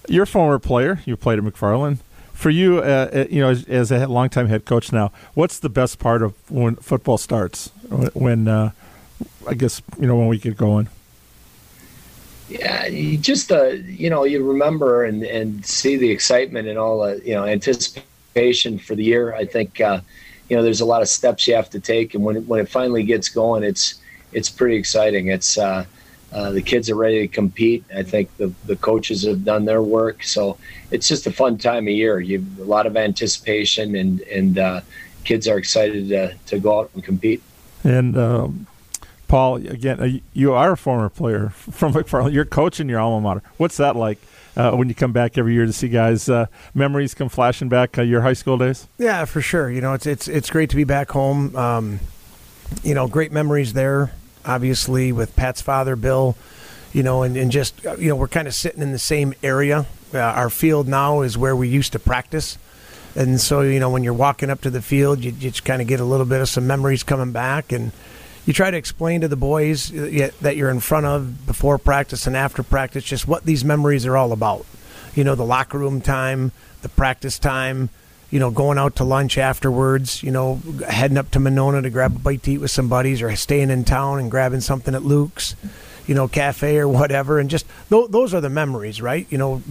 [0.08, 1.00] you're a former player.
[1.04, 1.98] You played at McFarland.
[2.32, 5.68] For you, uh, uh, you know, as, as a longtime head coach now, what's the
[5.68, 7.68] best part of when football starts?
[8.14, 10.88] When I guess you know when we get going.
[12.48, 17.00] Yeah, you just uh, you know, you remember and and see the excitement and all
[17.00, 19.34] the you know anticipation for the year.
[19.34, 20.00] I think uh,
[20.48, 22.60] you know there's a lot of steps you have to take, and when it, when
[22.60, 24.00] it finally gets going, it's
[24.32, 25.28] it's pretty exciting.
[25.28, 25.84] It's uh,
[26.32, 27.84] uh, the kids are ready to compete.
[27.94, 30.56] I think the the coaches have done their work, so
[30.90, 32.18] it's just a fun time of year.
[32.18, 34.80] You a lot of anticipation, and and uh,
[35.24, 37.42] kids are excited to to go out and compete.
[37.84, 38.66] And um,
[39.28, 42.32] Paul, again, uh, you are a former player from McFarland.
[42.32, 43.42] You're coaching your alma mater.
[43.58, 44.18] What's that like
[44.56, 46.28] uh, when you come back every year to see guys?
[46.28, 48.88] Uh, memories come flashing back uh, your high school days.
[48.98, 49.70] Yeah, for sure.
[49.70, 51.54] You know, it's it's it's great to be back home.
[51.54, 52.00] Um,
[52.82, 54.12] you know, great memories there.
[54.44, 56.36] Obviously, with Pat's father, Bill.
[56.94, 59.34] You know, and, and just uh, you know, we're kind of sitting in the same
[59.42, 59.84] area.
[60.14, 62.56] Uh, our field now is where we used to practice,
[63.14, 65.82] and so you know, when you're walking up to the field, you, you just kind
[65.82, 67.92] of get a little bit of some memories coming back, and
[68.48, 72.26] you try to explain to the boys uh, that you're in front of before practice
[72.26, 74.64] and after practice just what these memories are all about.
[75.14, 77.90] You know, the locker room time, the practice time,
[78.30, 82.16] you know, going out to lunch afterwards, you know, heading up to Monona to grab
[82.16, 85.02] a bite to eat with some buddies or staying in town and grabbing something at
[85.02, 85.54] Luke's,
[86.06, 87.38] you know, cafe or whatever.
[87.38, 89.26] And just th- those are the memories, right?
[89.28, 89.62] You know,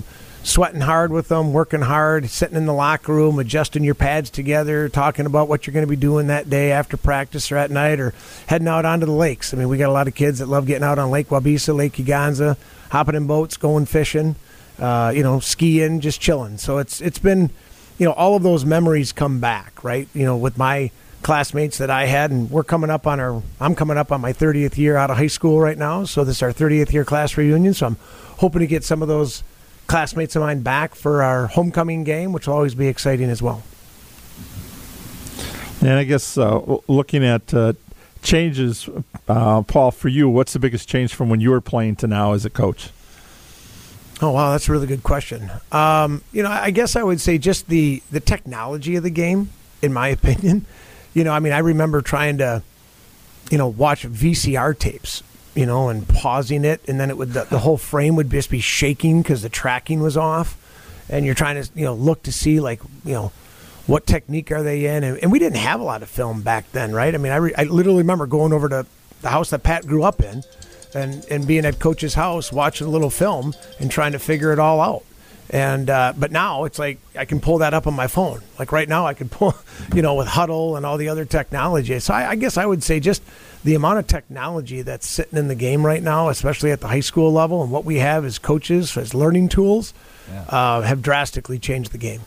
[0.43, 4.89] sweating hard with them, working hard, sitting in the locker room, adjusting your pads together,
[4.89, 7.99] talking about what you're going to be doing that day after practice or at night,
[7.99, 8.13] or
[8.47, 9.53] heading out onto the lakes.
[9.53, 11.75] I mean, we got a lot of kids that love getting out on Lake Waubesa,
[11.75, 12.57] Lake Kegonsa,
[12.91, 14.35] hopping in boats, going fishing,
[14.79, 16.57] uh, you know, skiing, just chilling.
[16.57, 17.49] So it's it's been,
[17.97, 20.07] you know, all of those memories come back, right?
[20.13, 20.91] You know, with my
[21.23, 24.33] classmates that I had, and we're coming up on our, I'm coming up on my
[24.33, 26.05] 30th year out of high school right now.
[26.05, 27.73] So this is our 30th year class reunion.
[27.73, 27.97] So I'm
[28.37, 29.43] hoping to get some of those
[29.87, 33.63] classmates of mine back for our homecoming game, which will always be exciting as well.
[35.81, 37.73] And I guess uh, looking at uh,
[38.21, 38.89] changes,
[39.27, 42.33] uh, Paul, for you, what's the biggest change from when you were playing to now
[42.33, 42.89] as a coach?
[44.19, 45.51] Oh wow, that's a really good question.
[45.71, 49.51] Um, you know, I guess I would say just the the technology of the game,
[49.81, 50.65] in my opinion.
[51.13, 52.63] You know, I mean, I remember trying to,
[53.51, 55.23] you know, watch VCR tapes,
[55.57, 58.51] you know, and pausing it, and then it would the, the whole frame would just
[58.51, 60.55] be shaking because the tracking was off,
[61.09, 63.31] and you're trying to you know look to see like you know
[63.87, 66.71] what technique are they in, and, and we didn't have a lot of film back
[66.73, 67.15] then, right?
[67.15, 68.85] I mean, I, re, I literally remember going over to
[69.21, 70.43] the house that Pat grew up in
[70.93, 74.59] and, and being at coach's house watching a little film and trying to figure it
[74.59, 75.03] all out
[75.49, 78.41] and uh, but now it's like I can pull that up on my phone.
[78.59, 79.55] Like right now, I can pull,
[79.95, 81.99] you know, with Hudl and all the other technology.
[81.99, 83.23] So I, I, guess I would say just
[83.67, 87.01] the amount of technology that's sitting in the game right now, especially at the high
[87.01, 89.93] school level, and what we have as coaches as learning tools,
[90.31, 90.43] yeah.
[90.43, 92.21] uh, have drastically changed the game.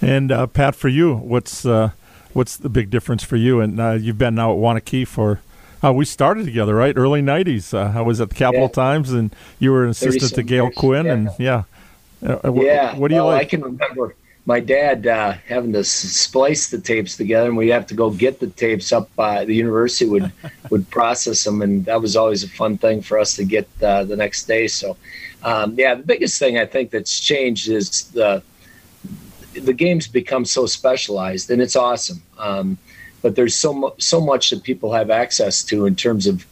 [0.00, 1.90] And uh, Pat, for you, what's uh,
[2.34, 3.60] what's the big difference for you?
[3.60, 5.40] And uh, you've been now at Waunakee for
[5.82, 6.96] uh, we started together, right?
[6.96, 7.74] Early '90s.
[7.74, 8.84] Uh, I was at the Capital yeah.
[8.84, 10.76] Times, and you were an assistant to Gail years.
[10.76, 11.12] Quinn, yeah.
[11.12, 11.62] and yeah.
[12.24, 12.96] Uh, uh yeah.
[12.96, 13.42] What do you well, like?
[13.42, 14.14] I can remember
[14.46, 18.38] my dad uh, having to splice the tapes together, and we have to go get
[18.38, 19.14] the tapes up.
[19.16, 20.32] by the university would
[20.70, 24.04] would process them, and that was always a fun thing for us to get uh,
[24.04, 24.68] the next day.
[24.68, 24.96] So,
[25.42, 28.42] um, yeah, the biggest thing I think that's changed is the
[29.52, 32.22] the game's become so specialized, and it's awesome.
[32.38, 32.78] Um,
[33.22, 36.46] but there's so mu- so much that people have access to in terms of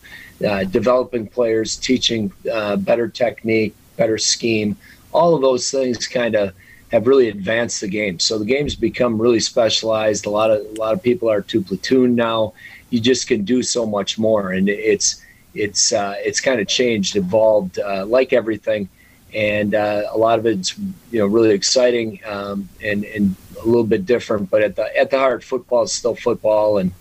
[0.45, 4.77] uh, developing players, teaching uh, better technique, better scheme.
[5.13, 6.53] All of those things kind of
[6.95, 8.19] have really advanced the game.
[8.19, 10.27] So the game's become really specialized.
[10.27, 12.55] A lot of a lot of people are two platoon now.
[12.91, 15.23] You just can do so much more, and it's
[15.55, 18.89] it's uh, it's kind of changed, evolved, uh, like everything
[19.35, 20.79] and uh, a lot of it's
[21.11, 24.49] you know really exciting um, and and a little bit different.
[24.49, 26.79] But at the at the heart, football is still football.
[26.79, 26.93] And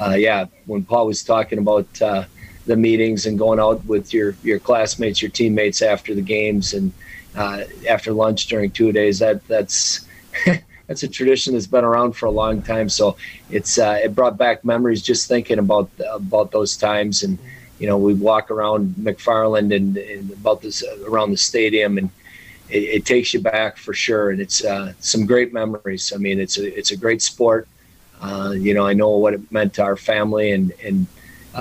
[0.00, 2.24] uh, yeah, when Paul was talking about uh,
[2.66, 6.92] the meetings and going out with your your classmates, your teammates after the games and
[7.36, 10.06] uh, after lunch during two days, that that's.
[10.86, 12.88] that's a tradition that's been around for a long time.
[12.88, 13.18] So
[13.50, 17.38] it's uh, it brought back memories just thinking about about those times and
[17.78, 22.10] you know, we walk around McFarland and, and about this uh, around the stadium, and
[22.68, 24.30] it, it, takes you back for sure.
[24.30, 26.12] And it's uh, some great memories.
[26.12, 27.68] I mean, it's a it's a great sport.
[28.20, 31.06] Uh, you know, I know what it meant to our family and and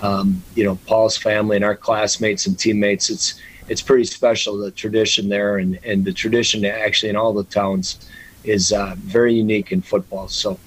[0.02, 3.10] um, you know Paul's family and our classmates and teammates.
[3.10, 7.44] It's it's pretty special the tradition there, and and the tradition actually in all the
[7.46, 8.10] towns
[8.44, 10.28] is uh, very unique in football.
[10.28, 10.60] So.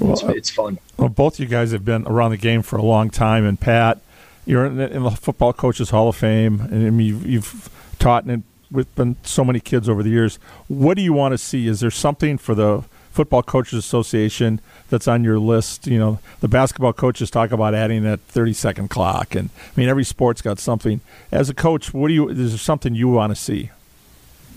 [0.00, 0.80] Well, it's, it's fun.
[0.96, 4.00] Well, both you guys have been around the game for a long time, and Pat,
[4.44, 7.70] you're in the, in the, Football Coaches Hall of Fame, and I mean, you've, you've
[8.00, 8.42] taught and
[8.74, 10.38] with been so many kids over the years.
[10.66, 11.68] What do you want to see?
[11.68, 12.84] Is there something for the
[13.14, 14.60] Football Coaches Association
[14.90, 15.86] that's on your list?
[15.86, 19.88] You know, the basketball coaches talk about adding that 30 second clock, and I mean,
[19.88, 21.00] every sport's got something.
[21.30, 22.28] As a coach, what do you?
[22.28, 23.70] Is there something you want to see?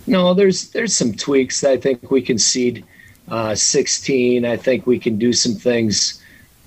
[0.08, 2.84] No, there's there's some tweaks that I think we can seed
[3.30, 4.44] uh, 16.
[4.44, 6.24] I think we can do some things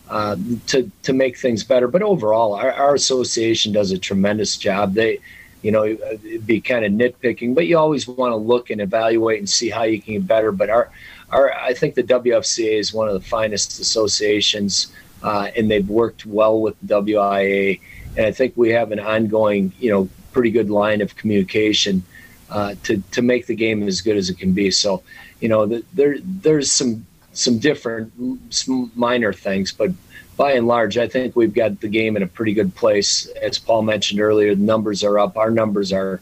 [0.08, 0.36] uh,
[0.68, 1.88] to to make things better.
[1.88, 4.94] But overall, our, our association does a tremendous job.
[4.94, 5.20] They,
[5.62, 9.38] you know, it'd be kind of nitpicking, but you always want to look and evaluate
[9.38, 10.52] and see how you can get better.
[10.52, 10.90] But our,
[11.32, 16.26] our, I think the WFCA is one of the finest associations, uh, and they've worked
[16.26, 17.80] well with WIAA.
[18.16, 22.02] And I think we have an ongoing, you know, pretty good line of communication
[22.50, 24.70] uh, to to make the game as good as it can be.
[24.70, 25.02] So,
[25.40, 28.12] you know, the, there there's some some different
[28.52, 29.90] some minor things, but
[30.36, 33.26] by and large, I think we've got the game in a pretty good place.
[33.42, 35.36] As Paul mentioned earlier, the numbers are up.
[35.36, 36.20] Our numbers are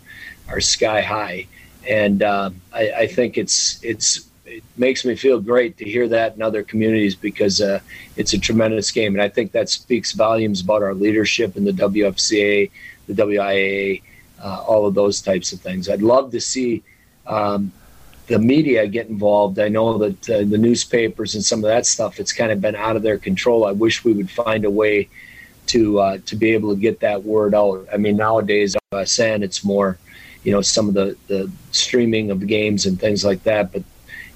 [0.49, 1.47] are sky high,
[1.89, 6.35] and uh, I, I, think it's it's it makes me feel great to hear that
[6.35, 7.81] in other communities because uh,
[8.17, 11.73] it's a tremendous game, and I think that speaks volumes about our leadership in the
[11.73, 12.71] WFCA,
[13.07, 14.03] the WIAA,
[14.43, 15.89] uh, all of those types of things.
[15.89, 16.83] I'd love to see.
[17.27, 17.73] Um,
[18.29, 19.59] the media get involved.
[19.59, 22.77] I know that uh, the newspapers and some of that stuff, it's kind of been
[22.77, 23.65] out of their control.
[23.65, 25.09] I wish we would find a way
[25.69, 27.87] to uh, to be able to get that word out.
[27.93, 29.99] I mean, nowadays, uh, saying it's more,
[30.45, 33.73] you know, some of the, the streaming of games and things like that.
[33.73, 33.83] But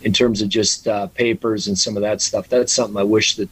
[0.04, 3.36] in terms of just uh, papers and some of that stuff, that's something I wish
[3.36, 3.48] that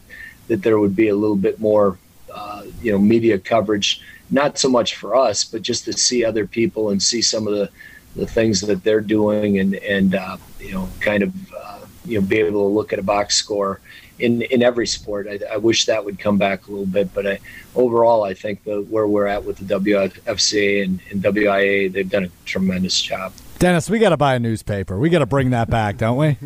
[0.49, 1.97] that there would be a little bit more,
[2.35, 4.03] uh, you know, media coverage.
[4.31, 7.55] Not so much for us, but just to see other people and see some of
[7.55, 7.71] the
[8.17, 12.27] the things that they're doing and and uh, you know kind of uh, you know
[12.27, 13.81] be able to look at a box score
[14.19, 15.27] in in every sport.
[15.29, 17.39] I, I wish that would come back a little bit, but I,
[17.75, 22.25] overall, I think the where we're at with the WFCA and, and WIAA, they've done
[22.25, 23.33] a tremendous job.
[23.61, 24.99] Dennis, we got to buy a newspaper.
[24.99, 26.39] We got to bring that back, don't we?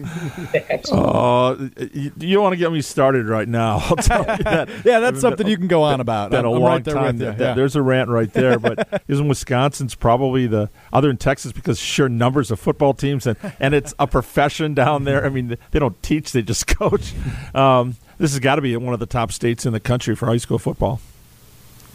[0.90, 1.56] Oh,
[1.92, 3.78] you, you don't want to get me started right now.
[3.84, 4.68] I'll tell you that.
[4.84, 6.32] yeah, that's something you can go on about.
[6.32, 7.04] Been a I'm long right there time.
[7.06, 7.26] with you.
[7.26, 7.54] That- Yeah.
[7.54, 8.58] There's a rant right there.
[8.58, 13.36] But isn't Wisconsin's probably the other in Texas because sheer numbers of football teams and,
[13.60, 15.24] and it's a profession down there.
[15.24, 17.12] I mean, they don't teach; they just coach.
[17.54, 20.26] Um, this has got to be one of the top states in the country for
[20.26, 21.00] high school football.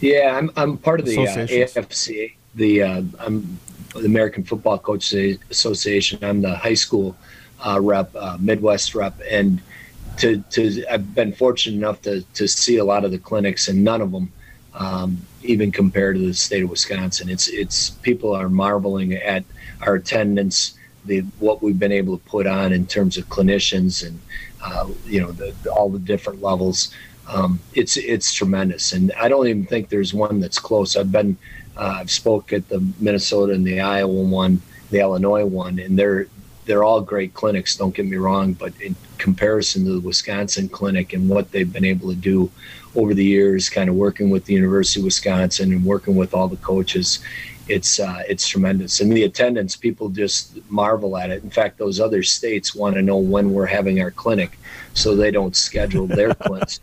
[0.00, 1.50] Yeah, I'm I'm part of the uh, Associations.
[2.54, 3.58] The uh, I'm
[3.94, 6.18] the American Football Coaches Association.
[6.22, 7.16] I'm the high school
[7.64, 9.60] uh, rep, uh, Midwest rep, and
[10.18, 13.84] to to I've been fortunate enough to to see a lot of the clinics, and
[13.84, 14.32] none of them
[14.74, 17.28] um, even compared to the state of Wisconsin.
[17.28, 19.44] It's it's people are marveling at
[19.82, 24.20] our attendance, the what we've been able to put on in terms of clinicians and
[24.62, 26.94] uh, you know the, all the different levels.
[27.28, 30.96] Um, it's it's tremendous, and I don't even think there's one that's close.
[30.96, 31.36] I've been
[31.76, 34.60] uh, I've spoke at the Minnesota and the Iowa one,
[34.90, 36.26] the Illinois one, and they're
[36.66, 37.76] they're all great clinics.
[37.76, 41.84] Don't get me wrong, but in comparison to the Wisconsin clinic and what they've been
[41.84, 42.50] able to do
[42.94, 46.48] over the years, kind of working with the University of Wisconsin and working with all
[46.48, 47.20] the coaches,
[47.68, 49.00] it's uh, it's tremendous.
[49.00, 51.42] And the attendance, people just marvel at it.
[51.42, 54.58] In fact, those other states want to know when we're having our clinic,
[54.92, 56.80] so they don't schedule their clinics.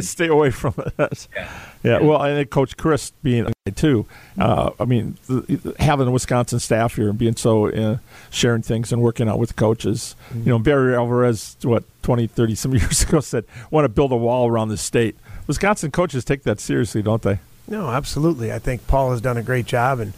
[0.00, 1.28] Stay away from it.
[1.34, 1.50] Yeah.
[1.82, 4.06] Yeah, well, I think Coach Chryst being a guy too.
[4.38, 7.98] Uh, I mean, the, having the Wisconsin staff here and being so uh,
[8.30, 10.14] sharing things and working out with coaches.
[10.34, 14.16] You know, Barry Alvarez, what 20, 30 some years ago said, "Want to build a
[14.16, 15.16] wall around the state."
[15.46, 17.38] Wisconsin coaches take that seriously, don't they?
[17.66, 18.52] No, absolutely.
[18.52, 20.12] I think Paul has done a great job, and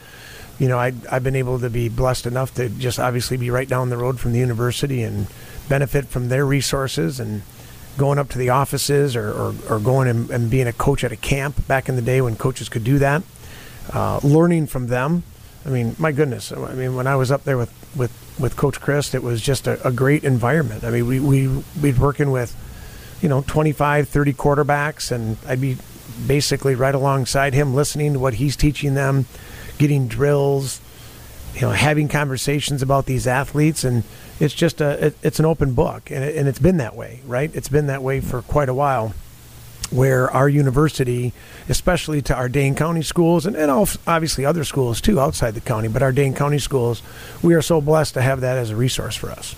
[0.58, 3.68] you know, I, I've been able to be blessed enough to just obviously be right
[3.68, 5.26] down the road from the university and
[5.68, 7.42] benefit from their resources and
[7.97, 11.12] going up to the offices or, or, or going and, and being a coach at
[11.12, 13.22] a camp back in the day when coaches could do that.
[13.93, 15.22] Uh, learning from them.
[15.66, 16.53] I mean, my goodness.
[16.53, 19.66] I mean, when I was up there with, with, with Coach Chryst, it was just
[19.66, 20.84] a, a great environment.
[20.84, 22.57] I mean, we, we, we'd working with,
[23.20, 25.76] you know, 25, 30 quarterbacks, and I'd be
[26.26, 29.26] basically right alongside him, listening to what he's teaching them,
[29.78, 30.80] getting drills,
[31.55, 34.05] you know, having conversations about these athletes, and
[34.43, 37.20] it's just a it, it's an open book, and it, and it's been that way,
[37.26, 37.55] right?
[37.55, 39.14] It's been that way for quite a while.
[39.90, 41.34] Where our university,
[41.68, 45.88] especially to our Dane County schools, and, and obviously other schools too outside the county,
[45.88, 47.03] but our Dane County schools,
[47.43, 49.55] we are so blessed to have that as a resource for us.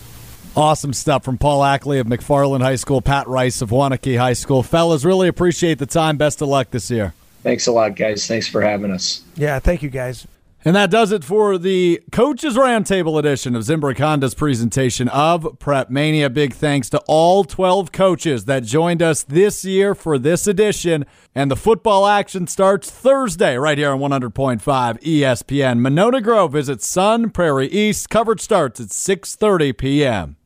[0.56, 4.64] Awesome stuff from Paul Ackley of McFarland High School, Pat Rice of Waunakee High School.
[4.64, 6.16] Fellas, really appreciate the time.
[6.16, 7.14] Best of luck this year.
[7.44, 8.26] Thanks a lot, guys.
[8.26, 9.22] Thanks for having us.
[9.36, 10.26] Yeah, thank you guys.
[10.66, 16.32] And that does it for the Coaches Roundtable edition of Zimbrick Honda's presentation of PrepMania.
[16.32, 21.04] Big thanks to all 12 coaches that joined us this year for this edition.
[21.34, 24.62] And the football action starts Thursday right here on 100.5
[25.02, 25.80] ESPN.
[25.80, 28.08] Monona Grove visits Sun Prairie East.
[28.08, 30.36] Coverage starts at 6.30 p.m.